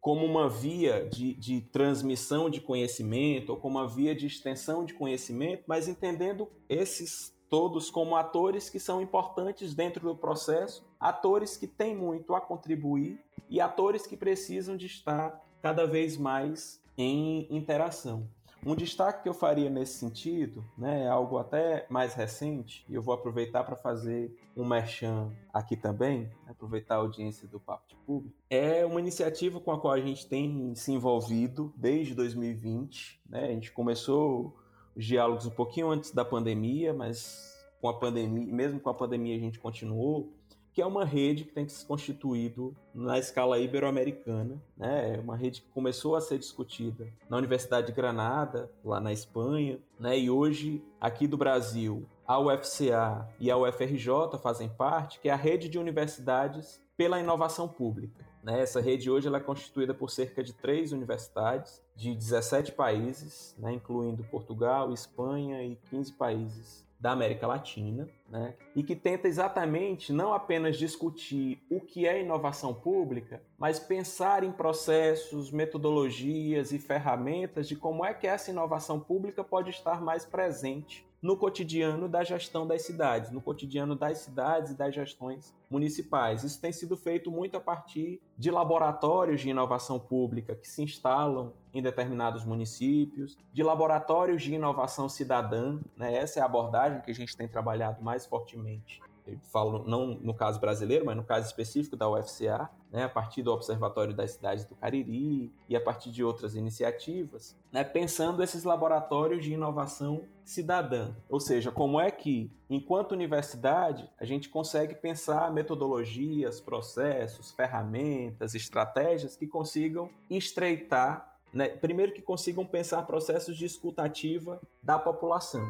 como 0.00 0.26
uma 0.26 0.48
via 0.48 1.08
de, 1.08 1.34
de, 1.34 1.60
transmissão 1.60 2.50
de 2.50 2.60
conhecimento 2.60 3.50
ou 3.50 3.56
como 3.56 3.78
uma 3.78 3.86
via 3.86 4.14
de 4.14 4.26
extensão 4.26 4.84
de 4.84 4.94
conhecimento, 4.94 5.62
mas 5.66 5.86
entendendo 5.86 6.48
esses 6.68 7.32
todos 7.48 7.90
como 7.90 8.16
atores 8.16 8.68
que 8.68 8.80
são 8.80 9.00
importantes 9.00 9.74
dentro 9.74 10.08
do 10.08 10.16
processo, 10.16 10.84
atores 10.98 11.56
que 11.56 11.66
têm 11.66 11.94
muito 11.94 12.34
a 12.34 12.40
contribuir 12.40 13.20
e 13.48 13.60
atores 13.60 14.06
que 14.06 14.16
precisam 14.16 14.76
de 14.76 14.86
estar 14.86 15.40
cada 15.60 15.86
vez 15.86 16.16
mais 16.16 16.82
em 16.96 17.46
interação. 17.54 18.26
Um 18.64 18.76
destaque 18.76 19.24
que 19.24 19.28
eu 19.28 19.34
faria 19.34 19.68
nesse 19.68 19.94
sentido, 19.94 20.64
né, 20.78 21.04
é 21.04 21.08
algo 21.08 21.36
até 21.36 21.84
mais 21.90 22.14
recente, 22.14 22.84
e 22.88 22.94
eu 22.94 23.02
vou 23.02 23.12
aproveitar 23.12 23.64
para 23.64 23.74
fazer 23.74 24.32
um 24.56 24.64
merchan 24.64 25.32
aqui 25.52 25.76
também, 25.76 26.30
aproveitar 26.46 26.94
a 26.94 26.98
audiência 26.98 27.48
do 27.48 27.58
Papo 27.58 27.88
de 27.88 27.96
Público, 27.96 28.36
é 28.48 28.86
uma 28.86 29.00
iniciativa 29.00 29.58
com 29.58 29.72
a 29.72 29.80
qual 29.80 29.92
a 29.92 30.00
gente 30.00 30.28
tem 30.28 30.72
se 30.76 30.92
envolvido 30.92 31.72
desde 31.76 32.14
2020. 32.14 33.20
Né? 33.28 33.46
A 33.46 33.48
gente 33.48 33.72
começou 33.72 34.56
os 34.94 35.04
diálogos 35.04 35.44
um 35.44 35.50
pouquinho 35.50 35.90
antes 35.90 36.12
da 36.12 36.24
pandemia, 36.24 36.94
mas 36.94 37.52
com 37.80 37.88
a 37.88 37.98
pandemia, 37.98 38.54
mesmo 38.54 38.78
com 38.78 38.90
a 38.90 38.94
pandemia 38.94 39.34
a 39.34 39.40
gente 39.40 39.58
continuou 39.58 40.32
que 40.72 40.80
é 40.80 40.86
uma 40.86 41.04
rede 41.04 41.44
que 41.44 41.52
tem 41.52 41.68
se 41.68 41.84
constituído 41.84 42.74
na 42.94 43.18
escala 43.18 43.58
ibero-americana, 43.58 44.60
né? 44.76 45.16
É 45.16 45.20
uma 45.20 45.36
rede 45.36 45.60
que 45.60 45.68
começou 45.68 46.16
a 46.16 46.20
ser 46.20 46.38
discutida 46.38 47.06
na 47.28 47.36
Universidade 47.36 47.88
de 47.88 47.92
Granada, 47.92 48.70
lá 48.82 48.98
na 48.98 49.12
Espanha, 49.12 49.78
né? 50.00 50.18
E 50.18 50.30
hoje 50.30 50.82
aqui 51.00 51.26
do 51.26 51.36
Brasil, 51.36 52.06
a 52.26 52.38
UFCA 52.38 53.28
e 53.38 53.50
a 53.50 53.56
UFRJ 53.56 54.38
fazem 54.42 54.68
parte, 54.68 55.20
que 55.20 55.28
é 55.28 55.32
a 55.32 55.36
rede 55.36 55.68
de 55.68 55.78
universidades 55.78 56.80
pela 56.96 57.20
inovação 57.20 57.68
pública. 57.68 58.24
Né? 58.42 58.60
Essa 58.60 58.80
rede 58.80 59.10
hoje 59.10 59.28
ela 59.28 59.38
é 59.38 59.40
constituída 59.40 59.94
por 59.94 60.10
cerca 60.10 60.42
de 60.42 60.52
três 60.52 60.92
universidades 60.92 61.82
de 61.94 62.14
17 62.14 62.72
países, 62.72 63.54
né? 63.58 63.72
incluindo 63.72 64.24
Portugal, 64.24 64.92
Espanha 64.92 65.62
e 65.62 65.76
15 65.90 66.12
países 66.14 66.84
da 67.02 67.10
América 67.10 67.48
Latina, 67.48 68.08
né? 68.28 68.54
e 68.76 68.82
que 68.84 68.94
tenta 68.94 69.26
exatamente 69.26 70.12
não 70.12 70.32
apenas 70.32 70.76
discutir 70.76 71.60
o 71.68 71.80
que 71.80 72.06
é 72.06 72.20
inovação 72.20 72.72
pública, 72.72 73.42
mas 73.58 73.80
pensar 73.80 74.44
em 74.44 74.52
processos, 74.52 75.50
metodologias 75.50 76.70
e 76.70 76.78
ferramentas 76.78 77.66
de 77.66 77.74
como 77.74 78.04
é 78.04 78.14
que 78.14 78.28
essa 78.28 78.52
inovação 78.52 79.00
pública 79.00 79.42
pode 79.42 79.70
estar 79.70 80.00
mais 80.00 80.24
presente 80.24 81.04
no 81.22 81.36
cotidiano 81.36 82.08
da 82.08 82.24
gestão 82.24 82.66
das 82.66 82.82
cidades, 82.82 83.30
no 83.30 83.40
cotidiano 83.40 83.94
das 83.94 84.18
cidades 84.18 84.72
e 84.72 84.74
das 84.74 84.92
gestões 84.92 85.54
municipais. 85.70 86.42
Isso 86.42 86.60
tem 86.60 86.72
sido 86.72 86.96
feito 86.96 87.30
muito 87.30 87.56
a 87.56 87.60
partir 87.60 88.20
de 88.36 88.50
laboratórios 88.50 89.40
de 89.40 89.48
inovação 89.48 90.00
pública 90.00 90.56
que 90.56 90.68
se 90.68 90.82
instalam 90.82 91.52
em 91.72 91.80
determinados 91.80 92.44
municípios, 92.44 93.38
de 93.52 93.62
laboratórios 93.62 94.42
de 94.42 94.52
inovação 94.52 95.08
cidadã, 95.08 95.78
né? 95.96 96.12
essa 96.14 96.40
é 96.40 96.42
a 96.42 96.46
abordagem 96.46 97.00
que 97.00 97.10
a 97.10 97.14
gente 97.14 97.36
tem 97.36 97.46
trabalhado 97.46 98.02
mais 98.02 98.26
fortemente 98.26 99.00
eu 99.26 99.38
falo 99.52 99.84
não 99.86 100.06
no 100.06 100.34
caso 100.34 100.60
brasileiro, 100.60 101.06
mas 101.06 101.16
no 101.16 101.24
caso 101.24 101.46
específico 101.46 101.96
da 101.96 102.08
UFCA, 102.08 102.68
né, 102.92 103.04
a 103.04 103.08
partir 103.08 103.42
do 103.42 103.50
Observatório 103.50 104.12
das 104.12 104.32
Cidades 104.32 104.66
do 104.66 104.74
Cariri 104.76 105.50
e 105.66 105.74
a 105.74 105.80
partir 105.80 106.10
de 106.10 106.22
outras 106.22 106.54
iniciativas, 106.54 107.56
né, 107.72 107.82
pensando 107.82 108.42
esses 108.42 108.64
laboratórios 108.64 109.42
de 109.42 109.54
inovação 109.54 110.24
cidadã. 110.44 111.14
Ou 111.28 111.40
seja, 111.40 111.72
como 111.72 111.98
é 111.98 112.10
que, 112.10 112.52
enquanto 112.68 113.12
universidade, 113.12 114.08
a 114.20 114.26
gente 114.26 114.50
consegue 114.50 114.94
pensar 114.94 115.50
metodologias, 115.50 116.60
processos, 116.60 117.50
ferramentas, 117.50 118.54
estratégias 118.54 119.34
que 119.34 119.46
consigam 119.46 120.10
estreitar, 120.28 121.38
né, 121.52 121.68
primeiro 121.68 122.12
que 122.12 122.20
consigam 122.20 122.66
pensar 122.66 123.02
processos 123.02 123.56
de 123.56 123.64
escutativa 123.64 124.60
da 124.82 124.98
população 124.98 125.66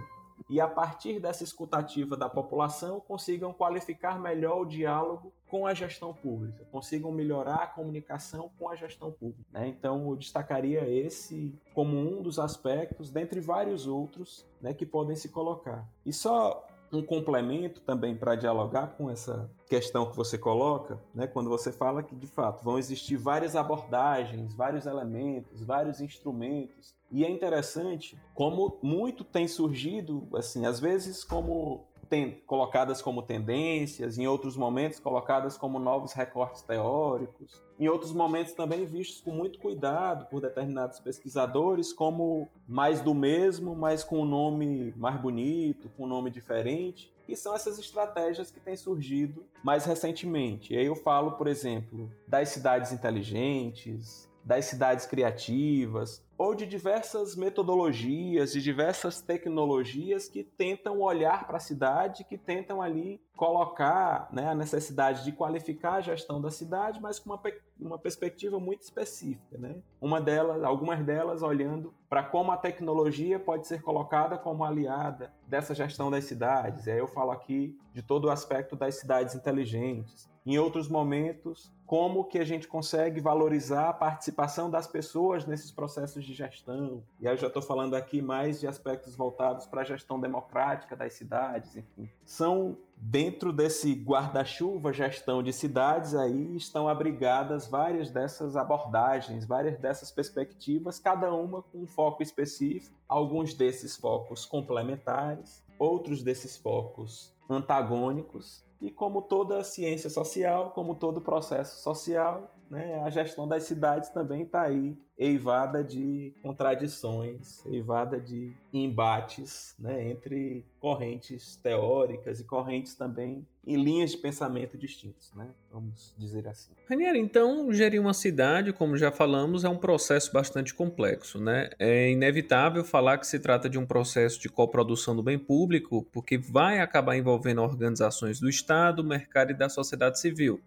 e 0.49 0.61
a 0.61 0.69
partir 0.69 1.21
dessa 1.21 1.45
escutativa 1.45 2.17
da 2.17 2.29
população 2.29 3.01
consigam 3.01 3.53
qualificar 3.53 4.21
melhor 4.21 4.61
o 4.61 4.65
diálogo 4.65 5.33
com 5.53 5.67
a 5.67 5.75
gestão 5.75 6.15
pública, 6.15 6.65
consigam 6.73 7.13
melhorar 7.13 7.57
a 7.57 7.67
comunicação 7.67 8.51
com 8.59 8.71
a 8.71 8.75
gestão 8.75 9.13
pública. 9.13 9.45
Né? 9.53 9.69
Então, 9.69 10.09
eu 10.09 10.17
destacaria 10.17 10.89
esse 10.89 11.55
como 11.75 11.95
um 11.95 12.23
dos 12.23 12.39
aspectos, 12.39 13.11
dentre 13.11 13.39
vários 13.39 13.87
outros, 13.87 14.47
né, 14.63 14.73
que 14.73 14.87
podem 14.87 15.15
se 15.15 15.29
colocar. 15.29 15.87
E 16.07 16.13
só 16.13 16.67
um 16.91 17.03
complemento 17.03 17.83
também 17.83 18.17
para 18.17 18.35
dialogar 18.35 18.97
com 18.97 19.11
essa 19.11 19.51
questão 19.69 20.11
que 20.11 20.17
você 20.17 20.39
coloca, 20.39 20.99
né, 21.15 21.27
quando 21.27 21.51
você 21.51 21.71
fala 21.71 22.03
que 22.03 22.17
de 22.17 22.27
fato 22.27 22.65
vão 22.65 22.79
existir 22.79 23.17
várias 23.17 23.55
abordagens, 23.55 24.55
vários 24.55 24.87
elementos, 24.87 25.63
vários 25.63 26.01
instrumentos. 26.01 26.95
E 27.11 27.27
é 27.27 27.31
interessante 27.31 28.19
como 28.35 28.79
muito 28.83 29.23
tem 29.23 29.47
surgido, 29.47 30.27
assim, 30.35 30.65
às 30.65 30.81
vezes 30.81 31.23
como 31.23 31.92
tem, 32.13 32.43
colocadas 32.47 33.01
como 33.01 33.23
tendências, 33.23 34.19
em 34.19 34.27
outros 34.27 34.55
momentos 34.55 35.01
colocadas 35.01 35.57
como 35.57 35.79
novos 35.79 36.13
recortes 36.13 36.61
teóricos, 36.61 37.63
em 37.81 37.89
outros 37.89 38.13
momentos 38.13 38.53
também 38.53 38.85
vistos 38.85 39.23
com 39.23 39.31
muito 39.31 39.59
cuidado 39.59 40.27
por 40.27 40.43
determinados 40.43 41.01
pesquisadores 41.01 41.91
como 41.91 42.51
mais 42.69 43.01
do 43.01 43.15
mesmo, 43.15 43.75
mas 43.75 44.05
com 44.05 44.21
um 44.21 44.27
nome 44.27 44.93
mais 44.95 45.19
bonito, 45.19 45.89
com 45.97 46.05
um 46.05 46.07
nome 46.07 46.31
diferente. 46.31 47.11
E 47.27 47.35
são 47.35 47.55
essas 47.55 47.79
estratégias 47.79 48.51
que 48.51 48.61
têm 48.61 48.77
surgido 48.77 49.47
mais 49.65 49.87
recentemente. 49.87 50.75
E 50.75 50.77
aí 50.77 50.85
eu 50.85 50.97
falo, 50.97 51.33
por 51.33 51.47
exemplo, 51.47 52.11
das 52.29 52.51
cidades 52.51 52.93
inteligentes, 52.93 54.29
das 54.45 54.65
cidades 54.65 55.07
criativas, 55.07 56.23
ou 56.43 56.57
de 56.57 56.67
diversas 56.67 57.37
metodologias, 57.37 58.53
de 58.53 58.61
diversas 58.61 59.21
tecnologias 59.21 60.29
que 60.29 60.43
tentam 60.43 61.01
olhar 61.01 61.47
para 61.47 61.59
a 61.59 61.61
cidade, 61.61 62.25
que 62.25 62.37
tentam 62.37 62.83
ali 62.83 63.21
colocar 63.37 64.29
né, 64.33 64.49
a 64.49 64.55
necessidade 64.55 65.23
de 65.25 65.31
qualificar 65.31 65.95
a 65.95 66.01
gestão 66.01 66.41
da 66.41 66.51
cidade, 66.51 67.01
mas 67.01 67.21
com 67.21 67.31
uma, 67.31 67.41
uma 67.79 67.99
perspectiva 67.99 68.59
muito 68.59 68.83
específica. 68.83 69.57
Né? 69.57 69.77
Uma 70.01 70.21
delas, 70.21 70.65
algumas 70.65 71.05
delas 71.05 71.43
olhando 71.43 71.95
para 72.09 72.25
como 72.25 72.51
a 72.51 72.57
tecnologia 72.57 73.39
pode 73.39 73.69
ser 73.69 73.81
colocada 73.81 74.37
como 74.37 74.65
aliada 74.65 75.33
dessa 75.47 75.77
gestão 75.77 76.11
das 76.11 76.25
cidades. 76.25 76.87
E 76.87 76.91
aí 76.91 76.99
eu 76.99 77.07
falo 77.07 77.31
aqui 77.31 77.79
de 77.95 78.03
todo 78.03 78.25
o 78.25 78.31
aspecto 78.31 78.75
das 78.75 78.97
cidades 78.97 79.37
inteligentes, 79.37 80.32
em 80.45 80.59
outros 80.59 80.89
momentos, 80.89 81.73
como 81.87 82.25
que 82.25 82.39
a 82.39 82.45
gente 82.45 82.67
consegue 82.67 83.21
valorizar 83.21 83.91
a 83.91 83.93
participação 83.93 84.71
das 84.71 84.87
pessoas 84.87 85.47
nesses 85.47 85.71
processos 85.71 86.25
de 86.25 86.33
gestão. 86.33 87.03
E 87.21 87.29
aí 87.29 87.35
eu 87.35 87.39
já 87.39 87.49
estou 87.49 87.63
falando 87.63 87.95
aqui 87.95 88.23
mais 88.23 88.59
de 88.59 88.67
aspectos 88.67 89.15
voltados 89.15 89.67
para 89.67 89.83
a 89.83 89.85
gestão 89.85 90.19
democrática 90.19 90.97
das 90.97 91.13
cidades, 91.13 91.77
enfim. 91.77 92.09
São 92.25 92.79
dentro 92.97 93.53
desse 93.53 93.93
guarda-chuva 93.93 94.93
gestão 94.93 95.43
de 95.43 95.53
cidades 95.53 96.15
aí 96.15 96.57
estão 96.57 96.89
abrigadas 96.89 97.67
várias 97.67 98.11
dessas 98.11 98.57
abordagens, 98.57 99.45
várias 99.45 99.79
dessas 99.79 100.11
perspectivas, 100.11 100.99
cada 100.99 101.33
uma 101.35 101.63
com 101.63 101.79
um 101.79 101.87
foco 101.87 102.23
específico, 102.23 102.97
alguns 103.09 103.55
desses 103.55 103.97
focos 103.97 104.47
complementares, 104.47 105.63
outros 105.79 106.23
desses 106.23 106.57
focos 106.57 107.35
antagônicos 107.51 108.62
e 108.83 108.91
como 108.91 109.23
toda 109.23 109.63
ciência 109.63 110.11
social, 110.11 110.73
como 110.73 110.97
todo 110.97 111.21
processo 111.21 111.81
social, 111.81 112.51
né, 112.73 113.03
a 113.05 113.11
gestão 113.11 113.47
das 113.47 113.65
cidades 113.65 114.09
também 114.09 114.45
está 114.45 114.63
aí 114.63 114.97
eivada 115.19 115.85
de 115.85 116.33
contradições, 116.43 117.63
eivada 117.67 118.19
de 118.19 118.51
embates 118.73 119.75
né, 119.79 120.09
entre 120.09 120.65
correntes 120.81 121.55
teóricas 121.57 122.41
e 122.41 122.45
correntes 122.45 122.95
também 122.95 123.47
em 123.65 123.77
linhas 123.77 124.13
de 124.13 124.17
pensamento 124.17 124.79
distintas, 124.79 125.31
né? 125.35 125.51
vamos 125.71 126.15
dizer 126.17 126.49
assim. 126.49 126.73
Ranieri, 126.89 127.19
então, 127.19 127.71
gerir 127.73 128.01
uma 128.01 128.15
cidade, 128.15 128.73
como 128.73 128.97
já 128.97 129.13
falamos, 129.13 129.65
é 129.65 129.69
um 129.69 129.77
processo 129.77 130.33
bastante 130.33 130.73
complexo. 130.75 131.39
Né? 131.39 131.69
É 131.79 132.11
inevitável 132.11 132.83
falar 132.83 133.19
que 133.19 133.27
se 133.27 133.39
trata 133.39 133.69
de 133.69 133.79
um 133.79 133.85
processo 133.85 134.41
de 134.41 134.49
coprodução 134.49 135.15
do 135.15 135.23
bem 135.23 135.39
público, 135.39 136.09
porque 136.11 136.39
vai 136.39 136.81
acabar 136.81 137.17
envolvendo 137.19 137.61
organizações 137.61 138.41
do 138.41 138.49
Estado, 138.49 139.05
mercado 139.05 139.51
e 139.51 139.55
da 139.55 139.69
sociedade 139.69 140.19
civil 140.19 140.59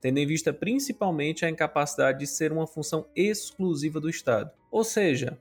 tendo 0.00 0.18
em 0.18 0.26
vista 0.26 0.52
principalmente 0.52 1.44
a 1.44 1.50
incapacidade 1.50 2.20
de 2.20 2.26
ser 2.26 2.52
uma 2.52 2.66
função 2.66 3.06
exclusiva 3.14 4.00
do 4.00 4.10
Estado. 4.10 4.50
Ou 4.70 4.84
seja, 4.84 5.38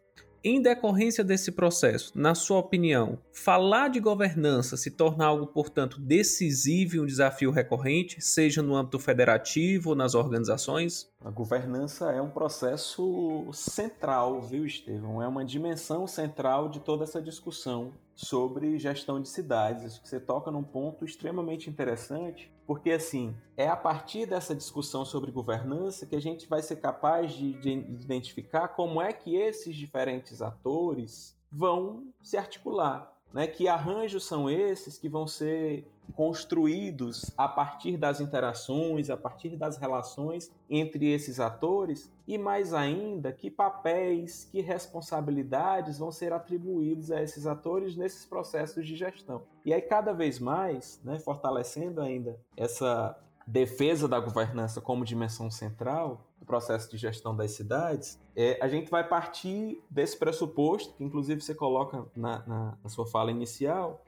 em 0.47 0.61
decorrência 0.61 1.23
desse 1.23 1.51
processo, 1.51 2.11
na 2.13 2.35
sua 2.35 2.59
opinião, 2.59 3.17
falar 3.33 3.87
de 3.87 3.99
governança 3.99 4.77
se 4.77 4.91
torna 4.91 5.25
algo, 5.25 5.47
portanto, 5.47 5.99
decisivo 5.99 6.97
e 6.97 6.99
um 6.99 7.05
desafio 7.07 7.49
recorrente, 7.49 8.21
seja 8.21 8.61
no 8.61 8.75
âmbito 8.75 8.99
federativo 8.99 9.89
ou 9.89 9.95
nas 9.95 10.13
organizações? 10.13 11.09
A 11.19 11.31
governança 11.31 12.11
é 12.11 12.21
um 12.21 12.29
processo 12.29 13.49
central, 13.51 14.39
viu, 14.39 14.67
Estevão? 14.67 15.19
É 15.19 15.27
uma 15.27 15.43
dimensão 15.43 16.05
central 16.05 16.69
de 16.69 16.79
toda 16.79 17.05
essa 17.05 17.19
discussão 17.19 17.91
sobre 18.15 18.79
gestão 18.79 19.21
de 19.21 19.27
cidades. 19.27 19.99
Que 19.99 20.07
você 20.07 20.19
toca 20.19 20.49
num 20.49 20.63
ponto 20.63 21.03
extremamente 21.03 21.69
interessante, 21.69 22.51
porque 22.65 22.91
assim, 22.91 23.35
é 23.57 23.67
a 23.67 23.75
partir 23.75 24.25
dessa 24.25 24.55
discussão 24.55 25.05
sobre 25.05 25.31
governança 25.31 26.05
que 26.05 26.15
a 26.15 26.21
gente 26.21 26.47
vai 26.47 26.61
ser 26.61 26.77
capaz 26.77 27.33
de, 27.33 27.53
de 27.53 27.71
identificar 27.71 28.69
como 28.69 29.01
é 29.01 29.11
que 29.11 29.35
esses 29.35 29.75
diferentes 29.75 30.41
atores 30.41 31.37
vão 31.51 32.07
se 32.21 32.37
articular. 32.37 33.14
Né? 33.35 33.47
Que 33.47 33.67
arranjos 33.67 34.25
são 34.25 34.49
esses 34.49 34.97
que 34.97 35.09
vão 35.09 35.27
ser 35.27 35.85
construídos 36.15 37.31
a 37.37 37.49
partir 37.49 37.97
das 37.97 38.21
interações, 38.21 39.09
a 39.09 39.17
partir 39.17 39.57
das 39.57 39.75
relações 39.75 40.49
entre 40.69 41.11
esses 41.11 41.37
atores 41.37 42.09
e 42.25 42.37
mais 42.37 42.73
ainda 42.73 43.33
que 43.33 43.51
papéis, 43.51 44.47
que 44.49 44.61
responsabilidades 44.61 45.99
vão 45.99 46.13
ser 46.13 46.31
atribuídos 46.31 47.11
a 47.11 47.21
esses 47.21 47.45
atores 47.45 47.97
nesses 47.97 48.25
processos 48.25 48.87
de 48.87 48.95
gestão. 48.95 49.43
E 49.65 49.73
aí 49.73 49.81
cada 49.81 50.13
vez 50.13 50.39
mais, 50.39 51.01
né, 51.03 51.19
fortalecendo 51.19 51.99
ainda 51.99 52.39
essa 52.55 53.19
defesa 53.45 54.07
da 54.07 54.19
governança 54.19 54.79
como 54.79 55.03
dimensão 55.03 55.51
central 55.51 56.25
do 56.45 56.47
processo 56.47 56.89
de 56.89 56.97
gestão 56.97 57.35
das 57.35 57.51
cidades, 57.51 58.19
é, 58.35 58.57
a 58.61 58.67
gente 58.67 58.89
vai 58.89 59.05
partir 59.05 59.83
desse 59.89 60.17
pressuposto, 60.17 60.93
que 60.93 61.03
inclusive 61.03 61.41
você 61.41 61.55
coloca 61.55 62.05
na, 62.15 62.45
na, 62.45 62.77
na 62.83 62.89
sua 62.89 63.07
fala 63.07 63.31
inicial, 63.31 64.01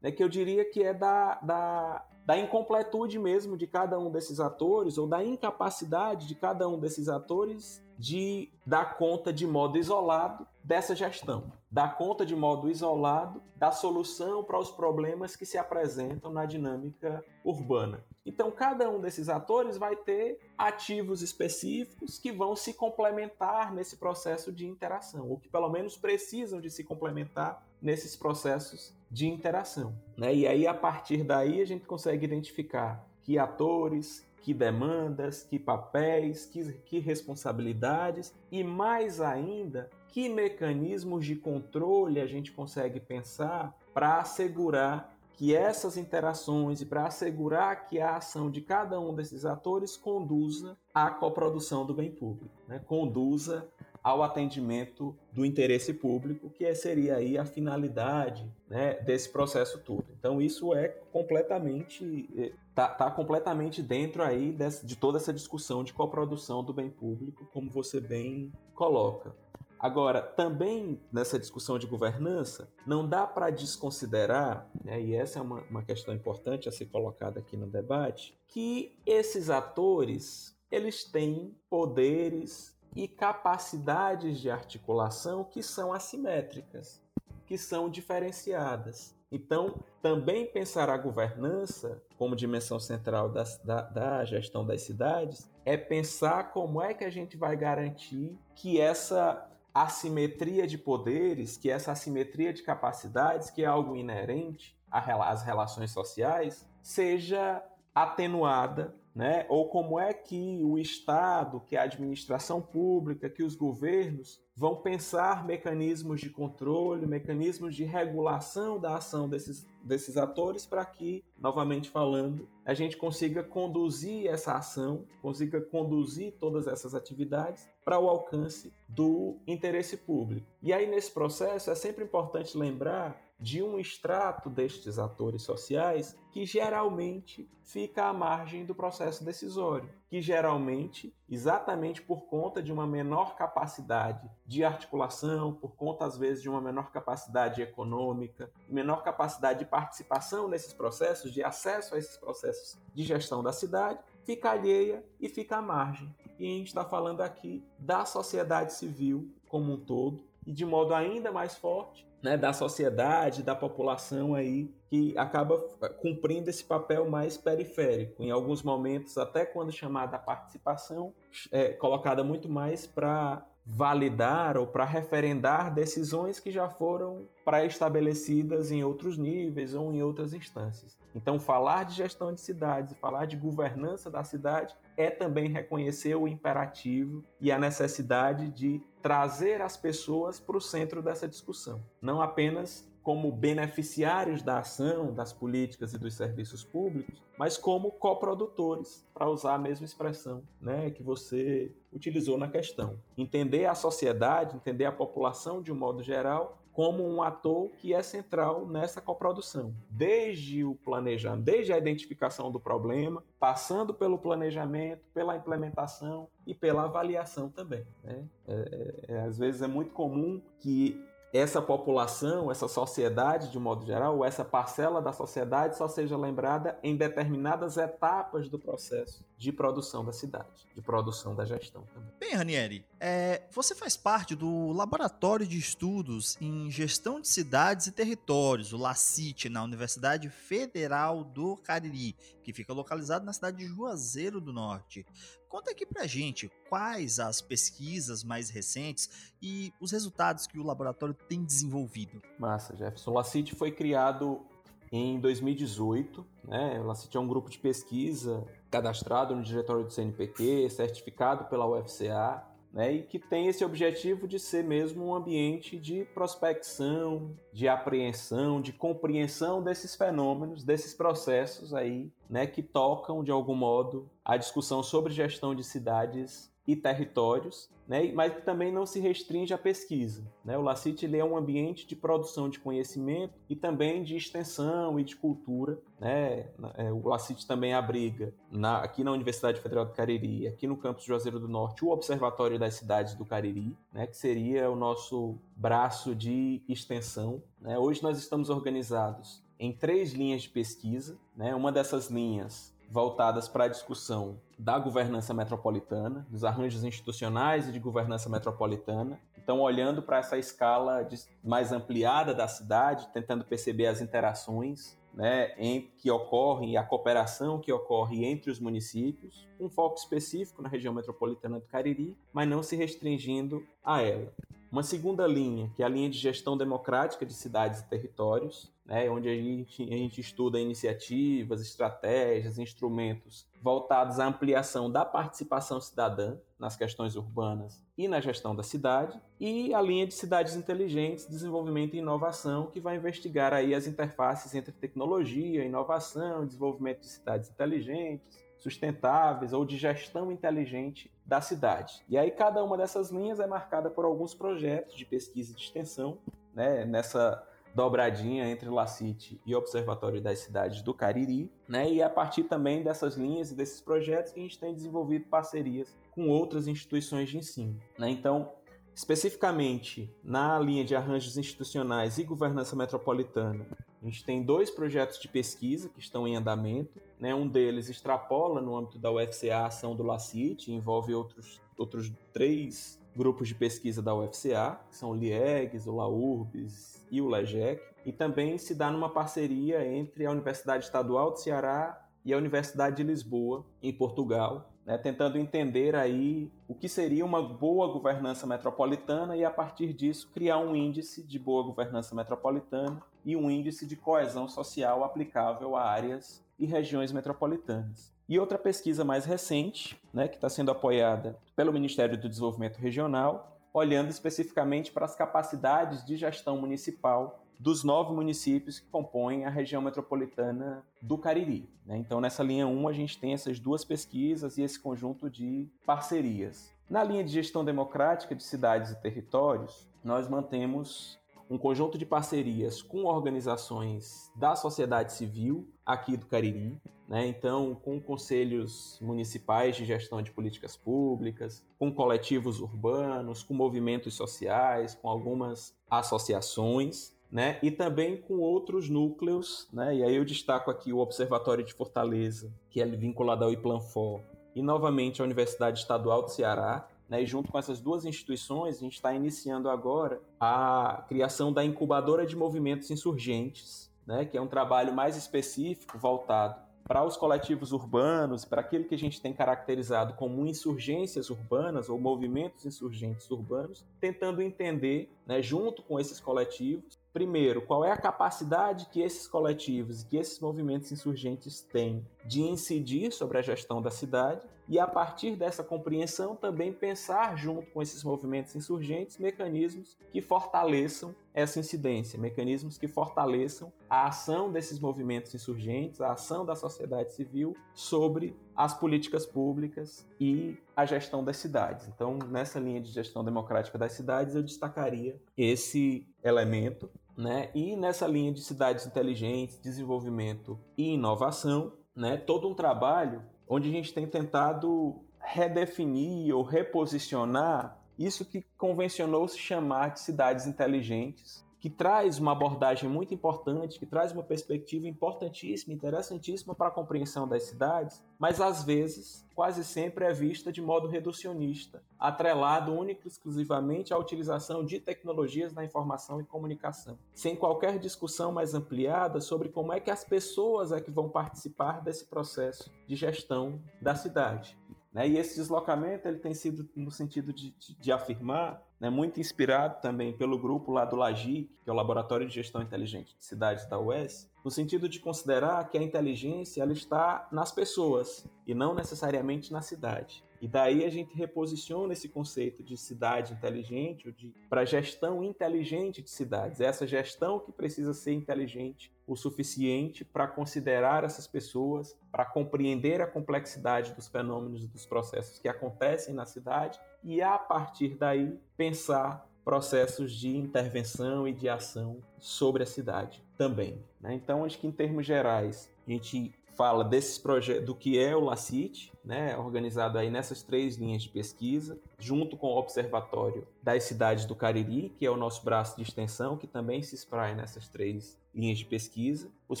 né, 0.00 0.10
que 0.10 0.24
eu 0.24 0.28
diria 0.28 0.64
que 0.64 0.82
é 0.82 0.94
da, 0.94 1.34
da, 1.42 2.04
da 2.24 2.38
incompletude 2.38 3.18
mesmo 3.18 3.56
de 3.56 3.66
cada 3.66 3.98
um 3.98 4.10
desses 4.10 4.40
atores, 4.40 4.96
ou 4.96 5.06
da 5.06 5.22
incapacidade 5.22 6.26
de 6.26 6.34
cada 6.34 6.66
um 6.66 6.80
desses 6.80 7.08
atores 7.08 7.82
de 7.98 8.50
dar 8.66 8.96
conta 8.96 9.32
de 9.32 9.46
modo 9.46 9.78
isolado 9.78 10.46
dessa 10.64 10.96
gestão, 10.96 11.52
dar 11.70 11.96
conta 11.96 12.24
de 12.24 12.34
modo 12.34 12.70
isolado 12.70 13.42
da 13.54 13.70
solução 13.70 14.42
para 14.42 14.58
os 14.58 14.70
problemas 14.70 15.36
que 15.36 15.44
se 15.44 15.58
apresentam 15.58 16.32
na 16.32 16.46
dinâmica 16.46 17.22
urbana. 17.44 18.02
Então, 18.24 18.50
cada 18.50 18.88
um 18.88 19.00
desses 19.00 19.28
atores 19.28 19.76
vai 19.76 19.96
ter 19.96 20.38
ativos 20.56 21.22
específicos 21.22 22.18
que 22.18 22.30
vão 22.30 22.54
se 22.54 22.72
complementar 22.72 23.74
nesse 23.74 23.96
processo 23.96 24.52
de 24.52 24.66
interação, 24.66 25.28
ou 25.28 25.38
que 25.38 25.48
pelo 25.48 25.68
menos 25.68 25.96
precisam 25.96 26.60
de 26.60 26.70
se 26.70 26.84
complementar 26.84 27.66
nesses 27.80 28.16
processos 28.16 28.94
de 29.10 29.26
interação. 29.26 29.94
Né? 30.16 30.34
E 30.34 30.46
aí, 30.46 30.66
a 30.66 30.74
partir 30.74 31.24
daí, 31.24 31.60
a 31.60 31.66
gente 31.66 31.84
consegue 31.84 32.24
identificar 32.24 33.04
que 33.22 33.38
atores, 33.38 34.24
que 34.42 34.52
demandas, 34.52 35.42
que 35.42 35.58
papéis, 35.58 36.46
que, 36.46 36.72
que 36.84 36.98
responsabilidades 36.98 38.34
e, 38.50 38.62
mais 38.62 39.20
ainda, 39.20 39.90
que 40.08 40.28
mecanismos 40.28 41.24
de 41.24 41.36
controle 41.36 42.20
a 42.20 42.26
gente 42.26 42.52
consegue 42.52 43.00
pensar 43.00 43.76
para 43.94 44.20
assegurar 44.20 45.11
que 45.34 45.54
essas 45.54 45.96
interações 45.96 46.80
e 46.80 46.86
para 46.86 47.06
assegurar 47.06 47.86
que 47.86 48.00
a 48.00 48.16
ação 48.16 48.50
de 48.50 48.60
cada 48.60 48.98
um 49.00 49.14
desses 49.14 49.44
atores 49.44 49.96
conduza 49.96 50.76
à 50.94 51.10
coprodução 51.10 51.84
do 51.84 51.94
bem 51.94 52.10
público, 52.10 52.54
né? 52.68 52.80
conduza 52.86 53.68
ao 54.02 54.22
atendimento 54.22 55.16
do 55.32 55.44
interesse 55.44 55.94
público, 55.94 56.50
que 56.50 56.74
seria 56.74 57.16
aí 57.16 57.38
a 57.38 57.44
finalidade 57.44 58.50
né, 58.68 58.94
desse 58.94 59.28
processo 59.28 59.78
todo. 59.78 60.04
Então 60.18 60.42
isso 60.42 60.74
é 60.74 60.88
completamente 60.88 62.28
está 62.72 62.88
tá 62.88 63.10
completamente 63.10 63.82
dentro 63.82 64.22
aí 64.22 64.56
de 64.82 64.96
toda 64.96 65.18
essa 65.18 65.32
discussão 65.32 65.84
de 65.84 65.92
coprodução 65.92 66.64
do 66.64 66.72
bem 66.72 66.90
público, 66.90 67.46
como 67.52 67.70
você 67.70 68.00
bem 68.00 68.50
coloca. 68.74 69.34
Agora, 69.82 70.22
também 70.22 71.00
nessa 71.12 71.36
discussão 71.36 71.76
de 71.76 71.88
governança, 71.88 72.72
não 72.86 73.08
dá 73.08 73.26
para 73.26 73.50
desconsiderar, 73.50 74.70
né, 74.84 75.00
e 75.00 75.12
essa 75.12 75.40
é 75.40 75.42
uma, 75.42 75.60
uma 75.68 75.82
questão 75.82 76.14
importante 76.14 76.68
a 76.68 76.72
ser 76.72 76.86
colocada 76.86 77.40
aqui 77.40 77.56
no 77.56 77.66
debate, 77.66 78.38
que 78.46 78.96
esses 79.04 79.50
atores 79.50 80.56
eles 80.70 81.02
têm 81.02 81.58
poderes 81.68 82.78
e 82.94 83.08
capacidades 83.08 84.38
de 84.38 84.48
articulação 84.48 85.42
que 85.42 85.64
são 85.64 85.92
assimétricas, 85.92 87.02
que 87.44 87.58
são 87.58 87.90
diferenciadas. 87.90 89.16
Então, 89.32 89.82
também 90.00 90.46
pensar 90.46 90.90
a 90.90 90.96
governança 90.96 92.02
como 92.16 92.36
dimensão 92.36 92.78
central 92.78 93.30
da, 93.30 93.44
da, 93.64 93.80
da, 93.80 94.24
gestão 94.24 94.64
das 94.64 94.82
cidades 94.82 95.50
é 95.64 95.76
pensar 95.76 96.52
como 96.52 96.80
é 96.82 96.92
que 96.92 97.02
a 97.02 97.10
gente 97.10 97.36
vai 97.36 97.56
garantir 97.56 98.38
que 98.54 98.78
essa 98.78 99.50
assimetria 99.74 100.66
de 100.66 100.76
poderes, 100.76 101.56
que 101.56 101.70
essa 101.70 101.92
assimetria 101.92 102.52
de 102.52 102.62
capacidades, 102.62 103.50
que 103.50 103.62
é 103.62 103.66
algo 103.66 103.96
inerente 103.96 104.76
às 104.90 105.42
relações 105.42 105.90
sociais, 105.90 106.68
seja 106.82 107.64
atenuada, 107.94 108.94
né? 109.14 109.46
Ou 109.48 109.68
como 109.68 109.98
é 109.98 110.12
que 110.12 110.62
o 110.62 110.78
Estado, 110.78 111.60
que 111.60 111.76
a 111.76 111.82
administração 111.82 112.60
pública, 112.60 113.30
que 113.30 113.42
os 113.42 113.54
governos 113.54 114.41
vão 114.54 114.76
pensar 114.76 115.44
mecanismos 115.46 116.20
de 116.20 116.28
controle, 116.28 117.06
mecanismos 117.06 117.74
de 117.74 117.84
regulação 117.84 118.78
da 118.78 118.96
ação 118.96 119.28
desses, 119.28 119.66
desses 119.82 120.16
atores 120.16 120.66
para 120.66 120.84
que, 120.84 121.24
novamente 121.38 121.88
falando, 121.88 122.48
a 122.64 122.74
gente 122.74 122.96
consiga 122.96 123.42
conduzir 123.42 124.26
essa 124.26 124.52
ação, 124.52 125.04
consiga 125.20 125.60
conduzir 125.60 126.34
todas 126.38 126.66
essas 126.66 126.94
atividades 126.94 127.68
para 127.84 127.98
o 127.98 128.08
alcance 128.08 128.72
do 128.88 129.38
interesse 129.46 129.96
público. 129.96 130.46
E 130.62 130.72
aí, 130.72 130.86
nesse 130.86 131.10
processo, 131.10 131.70
é 131.70 131.74
sempre 131.74 132.04
importante 132.04 132.56
lembrar 132.56 133.20
de 133.42 133.60
um 133.60 133.76
extrato 133.76 134.48
destes 134.48 135.00
atores 135.00 135.42
sociais 135.42 136.16
que 136.30 136.46
geralmente 136.46 137.50
fica 137.64 138.04
à 138.04 138.12
margem 138.12 138.64
do 138.64 138.72
processo 138.72 139.24
decisório, 139.24 139.90
que 140.08 140.22
geralmente, 140.22 141.12
exatamente 141.28 142.00
por 142.00 142.26
conta 142.26 142.62
de 142.62 142.72
uma 142.72 142.86
menor 142.86 143.34
capacidade 143.34 144.30
de 144.46 144.62
articulação, 144.62 145.52
por 145.52 145.74
conta 145.74 146.04
às 146.04 146.16
vezes 146.16 146.40
de 146.40 146.48
uma 146.48 146.60
menor 146.60 146.92
capacidade 146.92 147.60
econômica, 147.60 148.48
menor 148.68 149.02
capacidade 149.02 149.58
de 149.58 149.64
participação 149.64 150.46
nesses 150.46 150.72
processos, 150.72 151.32
de 151.32 151.42
acesso 151.42 151.96
a 151.96 151.98
esses 151.98 152.16
processos 152.16 152.78
de 152.94 153.02
gestão 153.02 153.42
da 153.42 153.52
cidade, 153.52 153.98
fica 154.22 154.52
alheia 154.52 155.04
e 155.20 155.28
fica 155.28 155.56
à 155.56 155.62
margem. 155.62 156.14
E 156.38 156.46
a 156.46 156.48
gente 156.58 156.68
está 156.68 156.84
falando 156.84 157.22
aqui 157.22 157.64
da 157.76 158.04
sociedade 158.04 158.72
civil 158.72 159.34
como 159.48 159.72
um 159.72 159.84
todo 159.84 160.24
e 160.46 160.52
de 160.52 160.64
modo 160.64 160.94
ainda 160.94 161.32
mais 161.32 161.56
forte 161.56 162.11
né, 162.22 162.36
da 162.36 162.52
sociedade, 162.52 163.42
da 163.42 163.54
população 163.54 164.34
aí 164.34 164.72
que 164.88 165.16
acaba 165.18 165.58
cumprindo 166.00 166.50
esse 166.50 166.64
papel 166.64 167.08
mais 167.08 167.36
periférico, 167.36 168.22
em 168.22 168.30
alguns 168.30 168.62
momentos 168.62 169.18
até 169.18 169.44
quando 169.44 169.72
chamada 169.72 170.16
a 170.16 170.20
participação, 170.20 171.12
é 171.50 171.70
colocada 171.70 172.22
muito 172.22 172.48
mais 172.48 172.86
para 172.86 173.44
validar 173.64 174.56
ou 174.56 174.66
para 174.66 174.84
referendar 174.84 175.72
decisões 175.72 176.40
que 176.40 176.50
já 176.50 176.68
foram 176.68 177.28
pré-estabelecidas 177.44 178.72
em 178.72 178.82
outros 178.82 179.16
níveis 179.16 179.74
ou 179.74 179.92
em 179.92 180.02
outras 180.02 180.34
instâncias. 180.34 180.98
Então, 181.14 181.38
falar 181.38 181.84
de 181.84 181.94
gestão 181.94 182.32
de 182.32 182.40
cidades, 182.40 182.96
falar 182.98 183.26
de 183.26 183.36
governança 183.36 184.10
da 184.10 184.24
cidade 184.24 184.74
é 184.96 185.10
também 185.10 185.48
reconhecer 185.48 186.14
o 186.14 186.26
imperativo 186.26 187.24
e 187.40 187.52
a 187.52 187.58
necessidade 187.58 188.50
de 188.50 188.82
trazer 189.02 189.60
as 189.60 189.76
pessoas 189.76 190.38
para 190.38 190.56
o 190.56 190.60
centro 190.60 191.02
dessa 191.02 191.26
discussão, 191.26 191.82
não 192.00 192.22
apenas 192.22 192.90
como 193.02 193.32
beneficiários 193.32 194.42
da 194.42 194.60
ação, 194.60 195.12
das 195.12 195.32
políticas 195.32 195.92
e 195.92 195.98
dos 195.98 196.14
serviços 196.14 196.62
públicos, 196.62 197.20
mas 197.36 197.58
como 197.58 197.90
coprodutores, 197.90 199.04
para 199.12 199.28
usar 199.28 199.54
a 199.54 199.58
mesma 199.58 199.84
expressão 199.84 200.44
né, 200.60 200.90
que 200.90 201.02
você 201.02 201.72
utilizou 201.92 202.38
na 202.38 202.46
questão. 202.46 202.96
Entender 203.18 203.66
a 203.66 203.74
sociedade, 203.74 204.54
entender 204.54 204.84
a 204.84 204.92
população 204.92 205.60
de 205.60 205.72
um 205.72 205.74
modo 205.74 206.00
geral 206.00 206.61
como 206.72 207.06
um 207.06 207.22
ator 207.22 207.70
que 207.78 207.92
é 207.92 208.02
central 208.02 208.66
nessa 208.66 209.00
coprodução, 209.00 209.74
desde 209.90 210.64
o 210.64 210.74
planejamento, 210.74 211.44
desde 211.44 211.72
a 211.72 211.78
identificação 211.78 212.50
do 212.50 212.58
problema, 212.58 213.22
passando 213.38 213.92
pelo 213.92 214.18
planejamento, 214.18 215.02
pela 215.12 215.36
implementação 215.36 216.28
e 216.46 216.54
pela 216.54 216.84
avaliação 216.84 217.50
também. 217.50 217.86
Né? 218.02 218.24
É, 218.46 219.04
é, 219.08 219.20
às 219.20 219.38
vezes 219.38 219.60
é 219.60 219.66
muito 219.66 219.92
comum 219.92 220.40
que 220.58 220.98
essa 221.32 221.62
população, 221.62 222.50
essa 222.50 222.68
sociedade 222.68 223.50
de 223.50 223.58
modo 223.58 223.86
geral, 223.86 224.18
ou 224.18 224.24
essa 224.24 224.44
parcela 224.44 225.00
da 225.00 225.12
sociedade 225.12 225.76
só 225.76 225.88
seja 225.88 226.16
lembrada 226.16 226.78
em 226.82 226.94
determinadas 226.94 227.78
etapas 227.78 228.48
do 228.48 228.58
processo 228.58 229.24
de 229.42 229.50
produção 229.50 230.04
da 230.04 230.12
cidade, 230.12 230.68
de 230.72 230.80
produção 230.80 231.34
da 231.34 231.44
gestão 231.44 231.82
também. 231.92 232.12
Bem, 232.20 232.34
Ranieri, 232.34 232.86
é, 233.00 233.42
você 233.50 233.74
faz 233.74 233.96
parte 233.96 234.36
do 234.36 234.70
Laboratório 234.70 235.44
de 235.44 235.58
Estudos 235.58 236.36
em 236.40 236.70
Gestão 236.70 237.20
de 237.20 237.26
Cidades 237.26 237.88
e 237.88 237.92
Territórios, 237.92 238.72
o 238.72 238.76
LACIT, 238.76 239.48
na 239.48 239.64
Universidade 239.64 240.30
Federal 240.30 241.24
do 241.24 241.56
Cariri, 241.56 242.14
que 242.44 242.52
fica 242.52 242.72
localizado 242.72 243.24
na 243.24 243.32
cidade 243.32 243.56
de 243.56 243.66
Juazeiro 243.66 244.40
do 244.40 244.52
Norte. 244.52 245.04
Conta 245.48 245.72
aqui 245.72 245.84
pra 245.84 246.06
gente 246.06 246.48
quais 246.68 247.18
as 247.18 247.42
pesquisas 247.42 248.22
mais 248.22 248.48
recentes 248.48 249.32
e 249.42 249.72
os 249.80 249.90
resultados 249.90 250.46
que 250.46 250.56
o 250.56 250.62
laboratório 250.62 251.16
tem 251.28 251.42
desenvolvido. 251.42 252.22
Massa, 252.38 252.76
Jefferson. 252.76 253.10
O 253.10 253.14
LACIT 253.14 253.56
foi 253.56 253.72
criado 253.72 254.46
em 254.92 255.18
2018. 255.18 256.24
Né? 256.44 256.80
LACIT 256.84 257.16
é 257.16 257.20
um 257.20 257.26
grupo 257.26 257.50
de 257.50 257.58
pesquisa 257.58 258.44
cadastrado 258.70 259.34
no 259.34 259.42
diretório 259.42 259.84
do 259.84 259.90
CNPq, 259.90 260.68
certificado 260.70 261.46
pela 261.46 261.66
UFCA, 261.66 262.44
né, 262.72 262.90
e 262.90 263.02
que 263.02 263.18
tem 263.18 263.48
esse 263.48 263.62
objetivo 263.64 264.26
de 264.26 264.38
ser 264.38 264.64
mesmo 264.64 265.04
um 265.04 265.14
ambiente 265.14 265.78
de 265.78 266.06
prospecção, 266.14 267.36
de 267.52 267.68
apreensão, 267.68 268.62
de 268.62 268.72
compreensão 268.72 269.62
desses 269.62 269.94
fenômenos, 269.94 270.64
desses 270.64 270.94
processos 270.94 271.74
aí, 271.74 272.10
né, 272.30 272.46
que 272.46 272.62
tocam 272.62 273.22
de 273.22 273.30
algum 273.30 273.54
modo 273.54 274.08
a 274.24 274.38
discussão 274.38 274.82
sobre 274.82 275.12
gestão 275.12 275.54
de 275.54 275.62
cidades 275.62 276.50
e 276.66 276.76
territórios 276.76 277.70
né, 277.92 278.10
mas 278.12 278.34
que 278.34 278.40
também 278.42 278.72
não 278.72 278.86
se 278.86 279.00
restringe 279.00 279.52
à 279.52 279.58
pesquisa. 279.58 280.24
Né? 280.44 280.56
O 280.56 280.62
LACIT 280.62 281.04
ele 281.04 281.18
é 281.18 281.24
um 281.24 281.36
ambiente 281.36 281.86
de 281.86 281.94
produção 281.94 282.48
de 282.48 282.58
conhecimento 282.58 283.34
e 283.48 283.56
também 283.56 284.02
de 284.02 284.16
extensão 284.16 284.98
e 284.98 285.04
de 285.04 285.16
cultura. 285.16 285.78
Né? 286.00 286.48
É, 286.76 286.92
o 286.92 287.06
LACIT 287.06 287.46
também 287.46 287.74
abriga, 287.74 288.32
na, 288.50 288.78
aqui 288.78 289.04
na 289.04 289.12
Universidade 289.12 289.60
Federal 289.60 289.84
do 289.84 289.92
Cariri, 289.92 290.46
aqui 290.46 290.66
no 290.66 290.76
campus 290.76 291.04
Juazeiro 291.04 291.38
do 291.38 291.48
Norte, 291.48 291.84
o 291.84 291.90
Observatório 291.90 292.58
das 292.58 292.74
Cidades 292.74 293.14
do 293.14 293.24
Cariri, 293.24 293.76
né, 293.92 294.06
que 294.06 294.16
seria 294.16 294.70
o 294.70 294.76
nosso 294.76 295.38
braço 295.56 296.14
de 296.14 296.62
extensão. 296.68 297.42
Né? 297.60 297.78
Hoje 297.78 298.02
nós 298.02 298.18
estamos 298.18 298.48
organizados 298.48 299.42
em 299.58 299.72
três 299.72 300.12
linhas 300.12 300.42
de 300.42 300.48
pesquisa. 300.48 301.18
Né? 301.36 301.54
Uma 301.54 301.70
dessas 301.70 302.08
linhas 302.08 302.72
voltadas 302.90 303.48
para 303.48 303.64
a 303.64 303.68
discussão 303.68 304.38
da 304.62 304.78
governança 304.78 305.34
metropolitana, 305.34 306.24
dos 306.30 306.44
arranjos 306.44 306.84
institucionais 306.84 307.68
e 307.68 307.72
de 307.72 307.80
governança 307.80 308.30
metropolitana. 308.30 309.20
Então, 309.36 309.60
olhando 309.60 310.00
para 310.00 310.18
essa 310.18 310.38
escala 310.38 311.02
de, 311.02 311.16
mais 311.42 311.72
ampliada 311.72 312.32
da 312.32 312.46
cidade, 312.46 313.08
tentando 313.12 313.44
perceber 313.44 313.86
as 313.86 314.00
interações 314.00 314.96
né, 315.12 315.52
em, 315.58 315.90
que 315.98 316.08
ocorrem 316.12 316.76
a 316.76 316.84
cooperação 316.84 317.60
que 317.60 317.72
ocorre 317.72 318.24
entre 318.24 318.52
os 318.52 318.60
municípios, 318.60 319.48
um 319.58 319.68
foco 319.68 319.98
específico 319.98 320.62
na 320.62 320.68
região 320.68 320.94
metropolitana 320.94 321.58
do 321.58 321.66
Cariri, 321.66 322.16
mas 322.32 322.48
não 322.48 322.62
se 322.62 322.76
restringindo 322.76 323.66
a 323.84 324.00
ela. 324.00 324.32
Uma 324.70 324.84
segunda 324.84 325.26
linha, 325.26 325.70
que 325.74 325.82
é 325.82 325.86
a 325.86 325.88
linha 325.88 326.08
de 326.08 326.16
gestão 326.16 326.56
democrática 326.56 327.26
de 327.26 327.34
cidades 327.34 327.80
e 327.80 327.88
territórios, 327.88 328.72
né, 328.84 329.08
onde 329.08 329.28
a 329.28 329.34
gente, 329.34 329.82
a 329.82 329.96
gente 329.96 330.20
estuda 330.20 330.58
iniciativas, 330.58 331.60
estratégias, 331.60 332.58
instrumentos 332.58 333.46
voltados 333.60 334.18
à 334.18 334.26
ampliação 334.26 334.90
da 334.90 335.04
participação 335.04 335.80
cidadã 335.80 336.36
nas 336.58 336.76
questões 336.76 337.14
urbanas 337.14 337.82
e 337.96 338.08
na 338.08 338.20
gestão 338.20 338.56
da 338.56 338.62
cidade, 338.62 339.20
e 339.38 339.72
a 339.74 339.80
linha 339.80 340.06
de 340.06 340.14
cidades 340.14 340.56
inteligentes, 340.56 341.28
desenvolvimento 341.28 341.94
e 341.94 341.98
inovação, 341.98 342.66
que 342.66 342.80
vai 342.80 342.96
investigar 342.96 343.52
aí 343.52 343.74
as 343.74 343.86
interfaces 343.86 344.54
entre 344.54 344.72
tecnologia, 344.72 345.64
inovação, 345.64 346.46
desenvolvimento 346.46 347.00
de 347.00 347.08
cidades 347.08 347.50
inteligentes, 347.50 348.26
sustentáveis 348.58 349.52
ou 349.52 349.64
de 349.64 349.76
gestão 349.76 350.30
inteligente 350.30 351.12
da 351.26 351.40
cidade. 351.40 352.02
E 352.08 352.16
aí 352.16 352.30
cada 352.30 352.62
uma 352.62 352.76
dessas 352.76 353.10
linhas 353.10 353.40
é 353.40 353.46
marcada 353.46 353.90
por 353.90 354.04
alguns 354.04 354.34
projetos 354.34 354.96
de 354.96 355.04
pesquisa 355.04 355.52
e 355.52 355.56
de 355.56 355.62
extensão, 355.62 356.18
né, 356.54 356.84
nessa 356.84 357.44
dobradinha 357.74 358.48
entre 358.48 358.68
Lacite 358.68 359.40
e 359.46 359.54
Observatório 359.54 360.20
das 360.20 360.40
Cidades 360.40 360.82
do 360.82 360.92
Cariri, 360.92 361.50
né? 361.68 361.90
E 361.90 362.02
a 362.02 362.10
partir 362.10 362.44
também 362.44 362.82
dessas 362.82 363.16
linhas 363.16 363.50
e 363.50 363.54
desses 363.54 363.80
projetos 363.80 364.32
a 364.32 364.38
gente 364.38 364.58
tem 364.58 364.74
desenvolvido 364.74 365.26
parcerias 365.26 365.96
com 366.10 366.28
outras 366.28 366.68
instituições 366.68 367.30
de 367.30 367.38
ensino, 367.38 367.78
né? 367.98 368.10
Então, 368.10 368.52
especificamente 368.94 370.14
na 370.22 370.58
linha 370.58 370.84
de 370.84 370.94
arranjos 370.94 371.38
institucionais 371.38 372.18
e 372.18 372.24
governança 372.24 372.76
metropolitana, 372.76 373.66
a 374.02 374.04
gente 374.04 374.24
tem 374.24 374.42
dois 374.42 374.68
projetos 374.68 375.18
de 375.20 375.28
pesquisa 375.28 375.88
que 375.88 376.00
estão 376.00 376.26
em 376.26 376.34
andamento. 376.34 377.00
Né? 377.20 377.32
Um 377.32 377.46
deles 377.46 377.88
extrapola 377.88 378.60
no 378.60 378.76
âmbito 378.76 378.98
da 378.98 379.12
UFCA 379.12 379.58
a 379.58 379.66
ação 379.66 379.94
do 379.94 380.02
LACIT, 380.02 380.72
envolve 380.72 381.14
outros, 381.14 381.60
outros 381.78 382.12
três 382.32 383.00
grupos 383.16 383.48
de 383.48 383.54
pesquisa 383.54 384.02
da 384.02 384.14
UFCA, 384.14 384.80
que 384.88 384.96
são 384.96 385.10
o 385.10 385.14
LIEGS, 385.14 385.86
o 385.86 385.94
LAURBS 385.94 387.06
e 387.10 387.20
o 387.20 387.28
LEGEC, 387.28 387.82
e 388.04 388.12
também 388.12 388.58
se 388.58 388.74
dá 388.74 388.90
numa 388.90 389.08
parceria 389.08 389.86
entre 389.86 390.26
a 390.26 390.30
Universidade 390.30 390.84
Estadual 390.84 391.32
de 391.32 391.42
Ceará 391.42 392.08
e 392.24 392.32
a 392.32 392.38
Universidade 392.38 392.96
de 392.96 393.02
Lisboa, 393.02 393.64
em 393.82 393.92
Portugal, 393.92 394.70
né, 394.84 394.98
tentando 394.98 395.38
entender 395.38 395.94
aí 395.94 396.50
o 396.66 396.74
que 396.74 396.88
seria 396.88 397.24
uma 397.24 397.42
boa 397.42 397.92
governança 397.92 398.46
metropolitana 398.46 399.36
e 399.36 399.44
a 399.44 399.50
partir 399.50 399.92
disso 399.92 400.30
criar 400.32 400.58
um 400.58 400.74
índice 400.74 401.22
de 401.22 401.38
boa 401.38 401.62
governança 401.62 402.14
metropolitana 402.14 403.00
e 403.24 403.36
um 403.36 403.50
índice 403.50 403.86
de 403.86 403.94
coesão 403.94 404.48
social 404.48 405.04
aplicável 405.04 405.76
a 405.76 405.84
áreas 405.84 406.41
e 406.58 406.66
regiões 406.66 407.12
metropolitanas. 407.12 408.12
E 408.28 408.38
outra 408.38 408.58
pesquisa 408.58 409.04
mais 409.04 409.24
recente, 409.24 410.00
né, 410.12 410.28
que 410.28 410.36
está 410.36 410.48
sendo 410.48 410.70
apoiada 410.70 411.38
pelo 411.54 411.72
Ministério 411.72 412.16
do 412.16 412.28
Desenvolvimento 412.28 412.78
Regional, 412.78 413.58
olhando 413.74 414.10
especificamente 414.10 414.92
para 414.92 415.04
as 415.04 415.14
capacidades 415.14 416.04
de 416.04 416.16
gestão 416.16 416.58
municipal 416.58 417.42
dos 417.58 417.84
nove 417.84 418.12
municípios 418.12 418.80
que 418.80 418.86
compõem 418.88 419.44
a 419.44 419.50
região 419.50 419.80
metropolitana 419.80 420.84
do 421.00 421.16
Cariri. 421.16 421.68
Né? 421.86 421.96
Então, 421.96 422.20
nessa 422.20 422.42
linha 422.42 422.66
1, 422.66 422.88
a 422.88 422.92
gente 422.92 423.18
tem 423.18 423.32
essas 423.32 423.60
duas 423.60 423.84
pesquisas 423.84 424.58
e 424.58 424.62
esse 424.62 424.78
conjunto 424.80 425.30
de 425.30 425.68
parcerias. 425.86 426.72
Na 426.90 427.04
linha 427.04 427.22
de 427.22 427.32
gestão 427.32 427.64
democrática 427.64 428.34
de 428.34 428.42
cidades 428.42 428.90
e 428.90 429.00
territórios, 429.00 429.88
nós 430.02 430.28
mantemos 430.28 431.18
um 431.52 431.58
conjunto 431.58 431.98
de 431.98 432.06
parcerias 432.06 432.80
com 432.80 433.04
organizações 433.04 434.32
da 434.34 434.56
sociedade 434.56 435.12
civil 435.12 435.68
aqui 435.84 436.16
do 436.16 436.24
Cariri, 436.24 436.80
né? 437.06 437.26
Então, 437.26 437.74
com 437.74 438.00
conselhos 438.00 438.98
municipais 439.02 439.76
de 439.76 439.84
gestão 439.84 440.22
de 440.22 440.30
políticas 440.30 440.78
públicas, 440.78 441.62
com 441.78 441.92
coletivos 441.92 442.58
urbanos, 442.58 443.42
com 443.42 443.52
movimentos 443.52 444.14
sociais, 444.14 444.94
com 444.94 445.10
algumas 445.10 445.76
associações, 445.90 447.14
né? 447.30 447.58
E 447.62 447.70
também 447.70 448.16
com 448.16 448.38
outros 448.38 448.88
núcleos, 448.88 449.68
né? 449.70 449.94
E 449.94 450.02
aí 450.02 450.16
eu 450.16 450.24
destaco 450.24 450.70
aqui 450.70 450.90
o 450.90 451.00
Observatório 451.00 451.62
de 451.62 451.74
Fortaleza, 451.74 452.50
que 452.70 452.80
é 452.80 452.86
vinculado 452.86 453.44
ao 453.44 453.52
IPLANFOR, 453.52 454.22
e 454.56 454.62
novamente 454.62 455.20
a 455.20 455.24
Universidade 455.26 455.80
Estadual 455.80 456.22
do 456.22 456.30
Ceará, 456.30 456.88
né, 457.12 457.22
e 457.22 457.26
junto 457.26 457.52
com 457.52 457.58
essas 457.58 457.78
duas 457.78 458.06
instituições, 458.06 458.78
a 458.78 458.80
gente 458.80 458.94
está 458.94 459.12
iniciando 459.12 459.68
agora 459.68 460.18
a 460.40 461.04
criação 461.06 461.52
da 461.52 461.62
incubadora 461.62 462.24
de 462.24 462.34
movimentos 462.34 462.90
insurgentes, 462.90 463.92
né, 464.06 464.24
que 464.24 464.38
é 464.38 464.40
um 464.40 464.46
trabalho 464.46 464.94
mais 464.94 465.14
específico 465.14 465.98
voltado 465.98 466.58
para 466.84 467.04
os 467.04 467.14
coletivos 467.14 467.70
urbanos, 467.70 468.46
para 468.46 468.62
aquilo 468.62 468.86
que 468.86 468.94
a 468.94 468.98
gente 468.98 469.20
tem 469.20 469.32
caracterizado 469.34 470.14
como 470.14 470.46
insurgências 470.46 471.28
urbanas 471.28 471.90
ou 471.90 472.00
movimentos 472.00 472.64
insurgentes 472.64 473.30
urbanos, 473.30 473.84
tentando 474.00 474.40
entender, 474.40 475.12
né, 475.26 475.42
junto 475.42 475.82
com 475.82 476.00
esses 476.00 476.18
coletivos, 476.18 476.98
primeiro, 477.12 477.60
qual 477.60 477.84
é 477.84 477.92
a 477.92 477.96
capacidade 477.96 478.88
que 478.90 479.02
esses 479.02 479.28
coletivos 479.28 480.00
e 480.00 480.06
que 480.06 480.16
esses 480.16 480.40
movimentos 480.40 480.90
insurgentes 480.90 481.60
têm 481.60 482.06
de 482.24 482.40
incidir 482.40 483.12
sobre 483.12 483.36
a 483.36 483.42
gestão 483.42 483.82
da 483.82 483.90
cidade 483.90 484.40
e 484.72 484.78
a 484.78 484.86
partir 484.86 485.36
dessa 485.36 485.62
compreensão 485.62 486.34
também 486.34 486.72
pensar 486.72 487.36
junto 487.36 487.70
com 487.72 487.82
esses 487.82 488.02
movimentos 488.02 488.56
insurgentes 488.56 489.18
mecanismos 489.18 489.98
que 490.10 490.22
fortaleçam 490.22 491.14
essa 491.34 491.60
incidência, 491.60 492.18
mecanismos 492.18 492.78
que 492.78 492.88
fortaleçam 492.88 493.70
a 493.86 494.06
ação 494.06 494.50
desses 494.50 494.80
movimentos 494.80 495.34
insurgentes, 495.34 496.00
a 496.00 496.12
ação 496.12 496.46
da 496.46 496.56
sociedade 496.56 497.12
civil 497.12 497.54
sobre 497.74 498.34
as 498.56 498.72
políticas 498.72 499.26
públicas 499.26 500.08
e 500.18 500.56
a 500.74 500.86
gestão 500.86 501.22
das 501.22 501.36
cidades. 501.36 501.86
Então, 501.88 502.18
nessa 502.30 502.58
linha 502.58 502.80
de 502.80 502.90
gestão 502.90 503.22
democrática 503.22 503.76
das 503.76 503.92
cidades, 503.92 504.34
eu 504.34 504.42
destacaria 504.42 505.20
esse 505.36 506.08
elemento, 506.24 506.88
né? 507.14 507.50
E 507.54 507.76
nessa 507.76 508.06
linha 508.06 508.32
de 508.32 508.40
cidades 508.40 508.86
inteligentes, 508.86 509.60
desenvolvimento 509.60 510.58
e 510.78 510.94
inovação, 510.94 511.74
né? 511.94 512.16
Todo 512.16 512.48
um 512.48 512.54
trabalho 512.54 513.22
onde 513.54 513.68
a 513.68 513.72
gente 513.72 513.92
tem 513.92 514.06
tentado 514.06 515.04
redefinir 515.20 516.34
ou 516.34 516.42
reposicionar 516.42 517.78
isso 517.98 518.24
que 518.24 518.42
convencionou 518.56 519.28
se 519.28 519.38
chamar 519.38 519.90
de 519.90 520.00
cidades 520.00 520.46
inteligentes, 520.46 521.44
que 521.62 521.70
traz 521.70 522.18
uma 522.18 522.32
abordagem 522.32 522.90
muito 522.90 523.14
importante, 523.14 523.78
que 523.78 523.86
traz 523.86 524.10
uma 524.10 524.24
perspectiva 524.24 524.88
importantíssima, 524.88 525.72
interessantíssima 525.72 526.56
para 526.56 526.66
a 526.66 526.72
compreensão 526.72 527.28
das 527.28 527.44
cidades, 527.44 528.02
mas 528.18 528.40
às 528.40 528.64
vezes, 528.64 529.24
quase 529.32 529.62
sempre 529.62 530.04
é 530.04 530.12
vista 530.12 530.50
de 530.50 530.60
modo 530.60 530.88
reducionista, 530.88 531.80
atrelado 531.96 532.72
único 532.72 533.06
e 533.06 533.08
exclusivamente 533.08 533.94
à 533.94 533.96
utilização 533.96 534.64
de 534.64 534.80
tecnologias 534.80 535.52
da 535.52 535.64
informação 535.64 536.20
e 536.20 536.24
comunicação, 536.24 536.98
sem 537.14 537.36
qualquer 537.36 537.78
discussão 537.78 538.32
mais 538.32 538.54
ampliada 538.54 539.20
sobre 539.20 539.48
como 539.48 539.72
é 539.72 539.78
que 539.78 539.90
as 539.92 540.02
pessoas 540.02 540.72
é 540.72 540.80
que 540.80 540.90
vão 540.90 541.08
participar 541.08 541.80
desse 541.80 542.06
processo 542.06 542.72
de 542.88 542.96
gestão 542.96 543.62
da 543.80 543.94
cidade. 543.94 544.58
Né? 544.92 545.08
E 545.08 545.16
esse 545.16 545.36
deslocamento 545.36 546.06
ele 546.06 546.18
tem 546.18 546.34
sido 546.34 546.68
no 546.76 546.90
sentido 546.90 547.32
de, 547.32 547.50
de, 547.52 547.74
de 547.74 547.92
afirmar, 547.92 548.62
né, 548.78 548.90
muito 548.90 549.20
inspirado 549.20 549.80
também 549.80 550.12
pelo 550.12 550.38
grupo 550.38 550.70
lá 550.70 550.84
do 550.84 550.96
LAGI, 550.96 551.48
que 551.62 551.70
é 551.70 551.72
o 551.72 551.76
Laboratório 551.76 552.26
de 552.26 552.34
Gestão 552.34 552.60
Inteligente 552.60 553.16
de 553.16 553.24
Cidades 553.24 553.66
da 553.66 553.78
UES, 553.78 554.30
no 554.44 554.50
sentido 554.50 554.88
de 554.88 555.00
considerar 555.00 555.68
que 555.70 555.78
a 555.78 555.82
inteligência 555.82 556.62
ela 556.62 556.72
está 556.72 557.28
nas 557.32 557.52
pessoas 557.52 558.26
e 558.46 558.54
não 558.54 558.74
necessariamente 558.74 559.52
na 559.52 559.62
cidade. 559.62 560.22
E 560.40 560.48
daí 560.48 560.84
a 560.84 560.90
gente 560.90 561.14
reposiciona 561.14 561.92
esse 561.92 562.08
conceito 562.08 562.64
de 562.64 562.76
cidade 562.76 563.32
inteligente 563.32 564.12
para 564.50 564.64
gestão 564.64 565.22
inteligente 565.22 566.02
de 566.02 566.10
cidades. 566.10 566.60
É 566.60 566.64
essa 566.64 566.84
gestão 566.84 567.38
que 567.38 567.52
precisa 567.52 567.94
ser 567.94 568.12
inteligente 568.12 568.91
o 569.06 569.16
suficiente 569.16 570.04
para 570.04 570.26
considerar 570.26 571.04
essas 571.04 571.26
pessoas, 571.26 571.96
para 572.10 572.24
compreender 572.24 573.00
a 573.00 573.06
complexidade 573.06 573.92
dos 573.94 574.08
fenômenos 574.08 574.64
e 574.64 574.68
dos 574.68 574.86
processos 574.86 575.38
que 575.38 575.48
acontecem 575.48 576.14
na 576.14 576.26
cidade 576.26 576.80
e 577.02 577.20
a 577.20 577.38
partir 577.38 577.96
daí 577.96 578.38
pensar 578.56 579.28
processos 579.44 580.12
de 580.12 580.36
intervenção 580.36 581.26
e 581.26 581.32
de 581.32 581.48
ação 581.48 581.98
sobre 582.18 582.62
a 582.62 582.66
cidade 582.66 583.22
também. 583.36 583.82
Né? 584.00 584.14
Então, 584.14 584.44
acho 584.44 584.58
que 584.58 584.66
em 584.66 584.72
termos 584.72 585.04
gerais, 585.04 585.68
a 585.86 585.90
gente 585.90 586.32
fala 586.56 586.84
desses 586.84 587.18
projetos, 587.18 587.64
do 587.64 587.74
que 587.74 587.98
é 587.98 588.14
o 588.14 588.20
LACIT, 588.20 588.92
né, 589.04 589.36
organizado 589.36 589.98
aí 589.98 590.10
nessas 590.10 590.42
três 590.42 590.76
linhas 590.76 591.02
de 591.02 591.08
pesquisa, 591.08 591.78
junto 591.98 592.36
com 592.36 592.48
o 592.48 592.58
Observatório 592.58 593.46
das 593.62 593.84
Cidades 593.84 594.26
do 594.26 594.36
Cariri, 594.36 594.90
que 594.96 595.06
é 595.06 595.10
o 595.10 595.16
nosso 595.16 595.44
braço 595.44 595.76
de 595.76 595.82
extensão, 595.82 596.36
que 596.36 596.46
também 596.46 596.82
se 596.82 596.94
espraia 596.94 597.34
nessas 597.34 597.68
três 597.68 598.20
linhas 598.34 598.58
de 598.58 598.64
pesquisa. 598.64 599.28
Os 599.48 599.60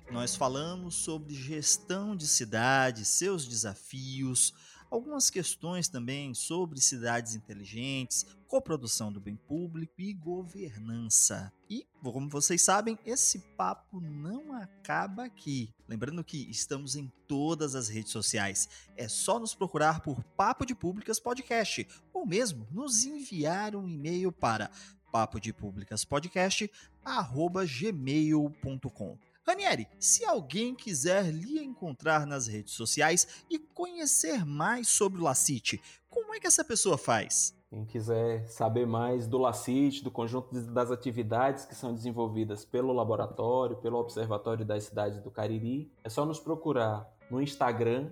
nós 0.11 0.35
falamos 0.35 0.95
sobre 0.95 1.33
gestão 1.33 2.15
de 2.15 2.27
cidades, 2.27 3.07
seus 3.07 3.47
desafios, 3.47 4.53
algumas 4.89 5.29
questões 5.29 5.87
também 5.87 6.33
sobre 6.33 6.81
cidades 6.81 7.33
inteligentes, 7.33 8.25
coprodução 8.45 9.09
do 9.09 9.21
bem 9.21 9.37
público 9.37 9.93
e 10.01 10.13
governança. 10.13 11.51
E, 11.69 11.87
como 12.03 12.29
vocês 12.29 12.61
sabem, 12.61 12.99
esse 13.05 13.39
papo 13.55 14.01
não 14.01 14.53
acaba 14.53 15.23
aqui. 15.23 15.73
Lembrando 15.87 16.25
que 16.25 16.49
estamos 16.51 16.97
em 16.97 17.09
todas 17.25 17.73
as 17.73 17.87
redes 17.87 18.11
sociais. 18.11 18.67
É 18.97 19.07
só 19.07 19.39
nos 19.39 19.55
procurar 19.55 20.01
por 20.01 20.21
Papo 20.35 20.65
de 20.65 20.75
Públicas 20.75 21.21
Podcast 21.21 21.87
ou 22.13 22.25
mesmo 22.25 22.67
nos 22.69 23.05
enviar 23.05 23.77
um 23.77 23.87
e-mail 23.87 24.29
para 24.29 24.69
papo 25.09 25.39
de 25.39 25.53
públicas 25.53 26.03
podcast 26.03 26.69
gmail.com. 27.65 29.30
Ranieri, 29.47 29.87
se 29.99 30.23
alguém 30.23 30.75
quiser 30.75 31.31
lhe 31.31 31.63
encontrar 31.63 32.27
nas 32.27 32.45
redes 32.47 32.73
sociais 32.73 33.43
e 33.49 33.57
conhecer 33.57 34.45
mais 34.45 34.87
sobre 34.87 35.19
o 35.19 35.23
Lacite, 35.23 35.81
como 36.09 36.33
é 36.35 36.39
que 36.39 36.47
essa 36.47 36.63
pessoa 36.63 36.97
faz? 36.97 37.55
Quem 37.71 37.85
quiser 37.85 38.47
saber 38.49 38.85
mais 38.85 39.25
do 39.27 39.37
LACIT, 39.37 40.03
do 40.03 40.11
conjunto 40.11 40.53
das 40.71 40.91
atividades 40.91 41.63
que 41.63 41.73
são 41.73 41.93
desenvolvidas 41.93 42.65
pelo 42.65 42.91
laboratório, 42.91 43.77
pelo 43.77 43.97
Observatório 43.97 44.65
das 44.65 44.83
Cidades 44.83 45.21
do 45.21 45.31
Cariri, 45.31 45.89
é 46.03 46.09
só 46.09 46.25
nos 46.25 46.37
procurar 46.37 47.09
no 47.29 47.41
Instagram, 47.41 48.11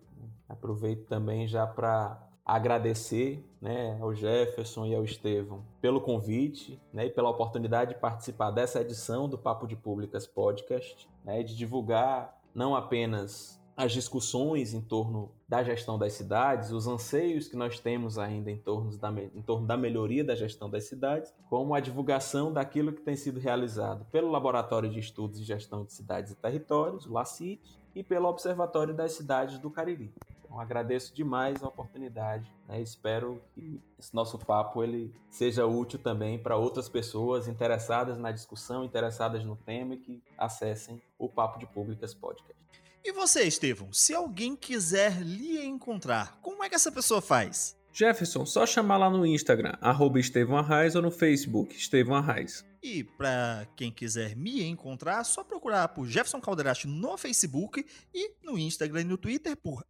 Aproveito 0.48 1.06
também 1.06 1.46
já 1.46 1.66
para 1.66 2.28
agradecer 2.44 3.44
né, 3.60 3.98
ao 4.00 4.14
Jefferson 4.14 4.86
e 4.86 4.94
ao 4.94 5.04
Estevão 5.04 5.62
pelo 5.82 6.00
convite 6.00 6.80
né, 6.92 7.06
e 7.06 7.10
pela 7.10 7.28
oportunidade 7.28 7.92
de 7.92 8.00
participar 8.00 8.50
dessa 8.50 8.80
edição 8.80 9.28
do 9.28 9.36
Papo 9.36 9.66
de 9.66 9.76
Públicas 9.76 10.26
Podcast, 10.26 11.08
né, 11.22 11.42
de 11.42 11.54
divulgar 11.54 12.40
não 12.54 12.74
apenas 12.74 13.57
as 13.78 13.92
discussões 13.92 14.74
em 14.74 14.80
torno 14.80 15.30
da 15.48 15.62
gestão 15.62 15.96
das 15.96 16.12
cidades, 16.14 16.72
os 16.72 16.88
anseios 16.88 17.46
que 17.46 17.54
nós 17.54 17.78
temos 17.78 18.18
ainda 18.18 18.50
em 18.50 18.56
torno 18.56 18.90
da, 18.98 19.08
em 19.08 19.40
torno 19.40 19.68
da 19.68 19.76
melhoria 19.76 20.24
da 20.24 20.34
gestão 20.34 20.68
das 20.68 20.88
cidades, 20.88 21.32
como 21.48 21.72
a 21.72 21.78
divulgação 21.78 22.52
daquilo 22.52 22.92
que 22.92 23.02
tem 23.02 23.14
sido 23.14 23.38
realizado 23.38 24.04
pelo 24.10 24.32
Laboratório 24.32 24.90
de 24.90 24.98
Estudos 24.98 25.38
e 25.38 25.44
Gestão 25.44 25.84
de 25.84 25.92
Cidades 25.92 26.32
e 26.32 26.34
Territórios, 26.34 27.06
o 27.06 27.12
LACIT, 27.12 27.62
e 27.94 28.02
pelo 28.02 28.28
Observatório 28.28 28.92
das 28.92 29.12
Cidades 29.12 29.60
do 29.60 29.70
Cariri. 29.70 30.12
Então, 30.44 30.58
agradeço 30.58 31.14
demais 31.14 31.62
a 31.62 31.68
oportunidade. 31.68 32.52
Né? 32.66 32.80
Espero 32.80 33.40
que 33.54 33.80
esse 33.96 34.12
nosso 34.12 34.38
papo 34.38 34.82
ele 34.82 35.14
seja 35.30 35.66
útil 35.66 36.00
também 36.00 36.36
para 36.36 36.56
outras 36.56 36.88
pessoas 36.88 37.46
interessadas 37.46 38.18
na 38.18 38.32
discussão, 38.32 38.84
interessadas 38.84 39.44
no 39.44 39.54
tema 39.54 39.94
e 39.94 39.98
que 39.98 40.22
acessem 40.36 41.00
o 41.16 41.28
Papo 41.28 41.60
de 41.60 41.66
Públicas 41.66 42.12
Podcast. 42.12 42.67
E 43.04 43.12
você, 43.12 43.44
Estevão, 43.44 43.92
se 43.92 44.14
alguém 44.14 44.56
quiser 44.56 45.20
lhe 45.22 45.64
encontrar, 45.64 46.38
como 46.42 46.64
é 46.64 46.68
que 46.68 46.74
essa 46.74 46.92
pessoa 46.92 47.20
faz? 47.20 47.76
Jefferson, 47.92 48.44
só 48.44 48.66
chamar 48.66 48.96
lá 48.98 49.10
no 49.10 49.26
Instagram, 49.26 49.72
arroba 49.80 50.20
Estevão 50.20 50.56
Arraes, 50.56 50.94
ou 50.94 51.02
no 51.02 51.10
Facebook, 51.10 51.74
Estevão 51.76 52.16
Arraes. 52.16 52.64
E 52.80 53.02
para 53.02 53.66
quem 53.76 53.90
quiser 53.90 54.36
me 54.36 54.62
encontrar, 54.62 55.24
só 55.24 55.42
procurar 55.42 55.88
por 55.88 56.06
Jefferson 56.06 56.40
Calderache 56.40 56.86
no 56.86 57.18
Facebook 57.18 57.84
e 58.14 58.34
no 58.42 58.56
Instagram 58.56 59.00
e 59.00 59.04
no 59.04 59.18
Twitter 59.18 59.56
por 59.56 59.84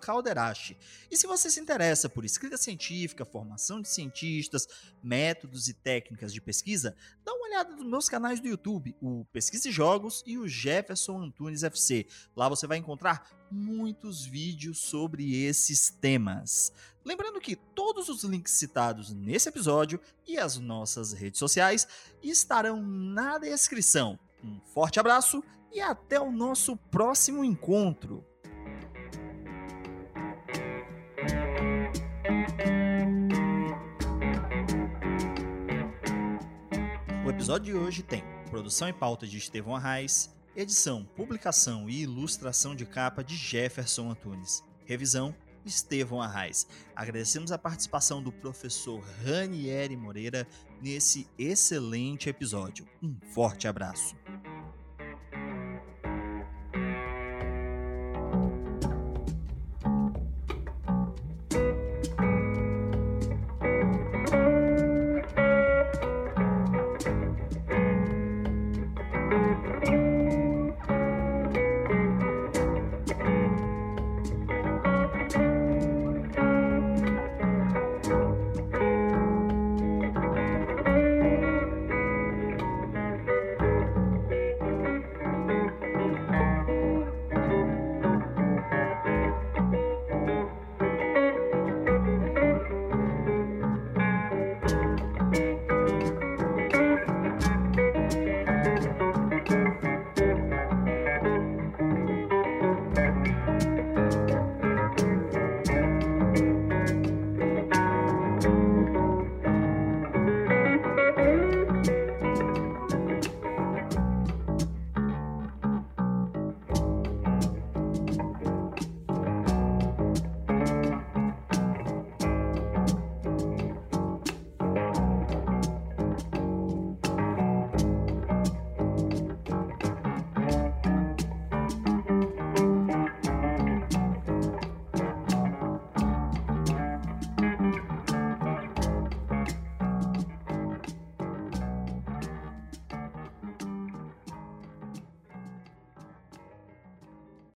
Calderache. 0.00 0.76
E 1.08 1.16
se 1.16 1.26
você 1.28 1.48
se 1.48 1.60
interessa 1.60 2.08
por 2.08 2.24
escrita 2.24 2.56
científica, 2.56 3.24
formação 3.24 3.80
de 3.80 3.88
cientistas, 3.88 4.66
métodos 5.02 5.68
e 5.68 5.74
técnicas 5.74 6.32
de 6.32 6.40
pesquisa, 6.40 6.96
dá 7.24 7.32
uma 7.32 7.46
olhada 7.46 7.76
nos 7.76 7.86
meus 7.86 8.08
canais 8.08 8.40
do 8.40 8.48
YouTube, 8.48 8.96
o 9.00 9.24
Pesquisa 9.26 9.68
e 9.68 9.72
Jogos 9.72 10.24
e 10.26 10.36
o 10.36 10.48
Jefferson 10.48 11.20
Antunes 11.20 11.62
FC. 11.62 12.06
Lá 12.34 12.48
você 12.48 12.66
vai 12.66 12.78
encontrar 12.78 13.24
muitos 13.50 14.24
vídeos 14.24 14.78
sobre 14.78 15.44
esses 15.44 15.90
temas. 15.90 16.72
Lembrando 17.04 17.40
que 17.40 17.56
todos 17.56 18.08
os 18.08 18.22
links 18.24 18.52
citados 18.52 19.10
nesse 19.10 19.48
episódio 19.48 19.98
e 20.26 20.38
as 20.38 20.58
nossas 20.58 21.12
redes 21.12 21.38
sociais 21.38 21.88
estarão 22.22 22.82
na 22.82 23.38
descrição. 23.38 24.18
Um 24.42 24.60
forte 24.72 24.98
abraço 24.98 25.42
e 25.72 25.80
até 25.80 26.20
o 26.20 26.30
nosso 26.30 26.76
próximo 26.76 27.44
encontro. 27.44 28.24
O 37.24 37.30
episódio 37.30 37.72
de 37.72 37.74
hoje 37.74 38.02
tem 38.02 38.24
produção 38.50 38.88
e 38.88 38.92
pauta 38.92 39.26
de 39.26 39.38
Estevão 39.38 39.76
Arraes, 39.76 40.34
edição, 40.56 41.04
publicação 41.04 41.88
e 41.88 42.02
ilustração 42.02 42.74
de 42.74 42.84
capa 42.84 43.22
de 43.22 43.36
Jefferson 43.36 44.10
Antunes, 44.10 44.64
revisão 44.84 45.34
Estevão 45.64 46.20
Arraes. 46.20 46.66
Agradecemos 46.94 47.52
a 47.52 47.58
participação 47.58 48.22
do 48.22 48.32
professor 48.32 49.02
Ranieri 49.24 49.96
Moreira 49.96 50.46
nesse 50.82 51.26
excelente 51.38 52.28
episódio. 52.28 52.86
Um 53.02 53.16
forte 53.32 53.68
abraço. 53.68 54.16